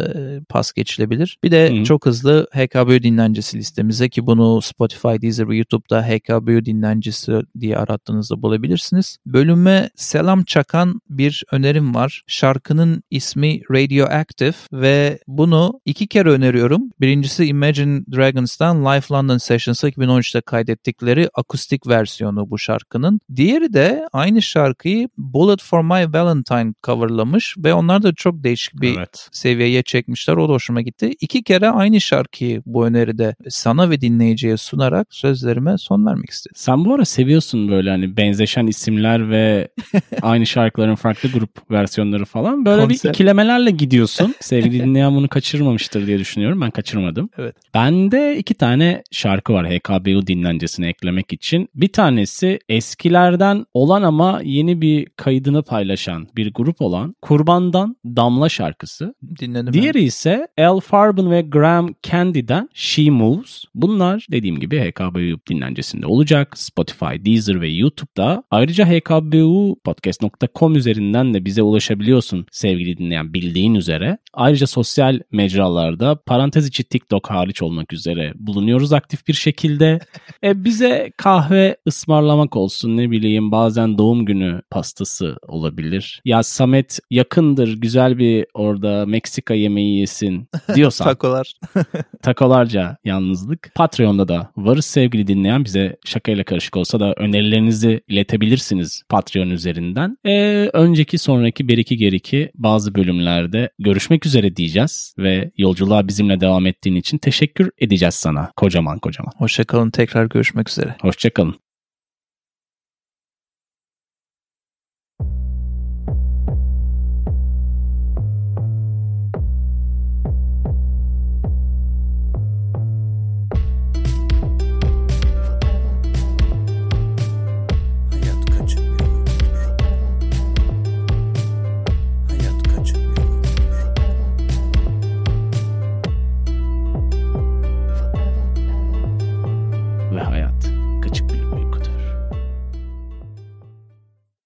pas 0.48 0.72
geçilebilir. 0.72 1.38
Bir 1.44 1.50
de 1.50 1.80
Hı. 1.80 1.84
çok 1.84 2.06
hızlı 2.06 2.46
HKBO 2.52 3.02
dinlencesi 3.02 3.58
listemize 3.58 4.08
ki 4.08 4.26
bunu 4.26 4.62
Spotify, 4.62 5.22
Deezer 5.22 5.48
ve 5.48 5.56
YouTube'da 5.56 6.02
HKBO 6.02 6.64
dinlencesi 6.64 7.32
diye 7.60 7.76
arattığınızda 7.76 8.42
bulabilirsiniz. 8.42 9.18
Bölüme 9.26 9.90
selam 9.96 10.44
çakan 10.44 11.00
bir 11.08 11.44
önerim 11.52 11.94
var. 11.94 12.22
Şarkının 12.26 13.02
ismi 13.10 13.60
Radioactive 13.70 14.54
ve 14.72 15.18
bunu 15.26 15.80
iki 15.84 16.06
kere 16.06 16.30
öneriyorum. 16.30 16.82
Birincisi 17.00 17.44
Imagine 17.44 18.02
Dragons'tan 18.16 18.84
Live 18.84 19.04
London 19.12 19.38
Sessions'ı 19.38 19.88
2013'te 19.88 20.40
kaydettikleri 20.40 21.28
akustik 21.34 21.86
versiyonu 21.86 22.50
bu 22.50 22.58
şarkının. 22.58 23.20
Diğeri 23.36 23.72
de 23.72 24.08
aynı 24.12 24.42
şarkıyı 24.42 25.08
Bullet 25.18 25.62
for 25.62 25.82
My 25.82 26.12
Valentine 26.12 26.49
coverlamış 26.82 27.54
ve 27.58 27.74
onlar 27.74 28.02
da 28.02 28.14
çok 28.14 28.44
değişik 28.44 28.80
bir 28.80 28.98
evet. 28.98 29.28
seviyeye 29.32 29.82
çekmişler. 29.82 30.36
O 30.36 30.48
da 30.48 30.52
hoşuma 30.52 30.80
gitti. 30.80 31.10
İki 31.20 31.42
kere 31.42 31.68
aynı 31.68 32.00
şarkıyı 32.00 32.62
bu 32.66 32.86
öneride 32.86 33.34
sana 33.48 33.90
ve 33.90 34.00
dinleyiciye 34.00 34.56
sunarak 34.56 35.06
sözlerime 35.10 35.78
son 35.78 36.06
vermek 36.06 36.30
istedim. 36.30 36.54
Sen 36.56 36.84
bu 36.84 36.94
ara 36.94 37.04
seviyorsun 37.04 37.70
böyle 37.70 37.90
hani 37.90 38.16
benzeşen 38.16 38.66
isimler 38.66 39.30
ve 39.30 39.68
aynı 40.22 40.46
şarkıların 40.46 40.94
farklı 40.94 41.28
grup 41.28 41.70
versiyonları 41.70 42.24
falan. 42.24 42.64
Böyle 42.64 42.82
Konsept. 42.82 43.04
bir 43.04 43.08
ikilemelerle 43.08 43.70
gidiyorsun. 43.70 44.34
Sevgili 44.40 44.84
dinleyen 44.84 45.16
bunu 45.16 45.28
kaçırmamıştır 45.28 46.06
diye 46.06 46.18
düşünüyorum. 46.18 46.60
Ben 46.60 46.70
kaçırmadım. 46.70 47.30
Evet. 47.38 47.56
Bende 47.74 48.36
iki 48.38 48.54
tane 48.54 49.02
şarkı 49.10 49.52
var 49.52 49.66
HKBU 49.66 50.26
dinlencesine 50.26 50.88
eklemek 50.88 51.32
için. 51.32 51.68
Bir 51.74 51.88
tanesi 51.88 52.58
eskilerden 52.68 53.64
olan 53.74 54.02
ama 54.02 54.40
yeni 54.44 54.80
bir 54.80 55.06
kaydını 55.16 55.62
paylaşan 55.62 56.28
bir 56.40 56.53
grup 56.53 56.83
olan 56.83 57.14
Kurban'dan 57.22 57.96
Damla 58.05 58.48
şarkısı. 58.48 59.14
Dinledim. 59.40 59.72
Diğeri 59.72 59.98
ben. 59.98 60.05
ise 60.05 60.48
Al 60.59 60.81
Farben 60.81 61.31
ve 61.31 61.42
Graham 61.42 61.94
Candy'den 62.03 62.68
She 62.74 63.11
Moves. 63.11 63.64
Bunlar 63.74 64.26
dediğim 64.31 64.61
gibi 64.61 64.81
HKBU 64.81 65.40
dinlencesinde 65.50 66.07
olacak. 66.07 66.59
Spotify, 66.59 67.24
Deezer 67.24 67.61
ve 67.61 67.68
YouTube'da. 67.68 68.44
Ayrıca 68.50 68.87
hkbupodcast.com 68.87 70.76
üzerinden 70.76 71.35
de 71.35 71.44
bize 71.44 71.62
ulaşabiliyorsun 71.62 72.46
sevgili 72.50 72.98
dinleyen 72.98 73.35
bildiğin 73.35 73.74
üzere. 73.74 74.18
Ayrıca 74.35 74.66
sosyal 74.66 75.20
mecralarda 75.33 76.16
parantez 76.26 76.66
içi 76.66 76.85
TikTok 76.85 77.31
hariç 77.31 77.62
olmak 77.62 77.92
üzere 77.92 78.33
bulunuyoruz 78.37 78.92
aktif 78.92 79.29
bir 79.29 79.35
şekilde. 79.35 79.98
e, 80.44 80.64
bize 80.64 81.12
kahve 81.16 81.76
ısmarlamak 81.87 82.57
olsun 82.57 82.96
ne 82.96 83.11
bileyim 83.11 83.53
bazen 83.53 83.98
doğum 83.98 84.24
günü 84.24 84.62
pastası 84.70 85.37
olabilir. 85.48 86.19
Ya 86.24 86.42
Samet 86.42 86.98
yakındır 87.11 87.76
güzel 87.76 88.18
bir 88.18 88.46
orada 88.54 89.06
Meksika 89.06 89.54
yemeği 89.54 90.00
yesin 90.00 90.48
diyorsan. 90.74 91.04
Takolar. 91.04 91.54
takolarca 92.22 92.96
yalnızlık. 93.04 93.72
Patreon'da 93.74 94.28
da 94.28 94.50
varız 94.56 94.85
sevgili 94.85 95.26
dinleyen 95.26 95.64
bize 95.64 95.96
şakayla 96.04 96.44
karışık 96.44 96.76
olsa 96.76 97.00
da 97.00 97.14
önerilerinizi 97.16 98.00
iletebilirsiniz 98.09 99.02
Patreon 99.09 99.50
üzerinden. 99.50 100.16
E, 100.24 100.66
önceki 100.72 101.18
sonraki 101.18 101.68
beriki 101.68 101.96
geriki 101.96 102.50
bazı 102.54 102.94
bölümlerde 102.94 103.70
görüşmek 103.78 104.26
üzere 104.26 104.56
diyeceğiz 104.56 105.14
ve 105.18 105.50
yolculuğa 105.56 106.09
bizimle 106.09 106.40
devam 106.40 106.66
ettiğin 106.66 106.96
için 106.96 107.18
teşekkür 107.18 107.70
edeceğiz 107.78 108.14
sana 108.14 108.50
kocaman 108.56 108.98
kocaman. 108.98 109.33
Hoşçakalın 109.37 109.90
tekrar 109.90 110.24
görüşmek 110.26 110.68
üzere. 110.68 110.96
Hoşçakalın. 111.00 111.69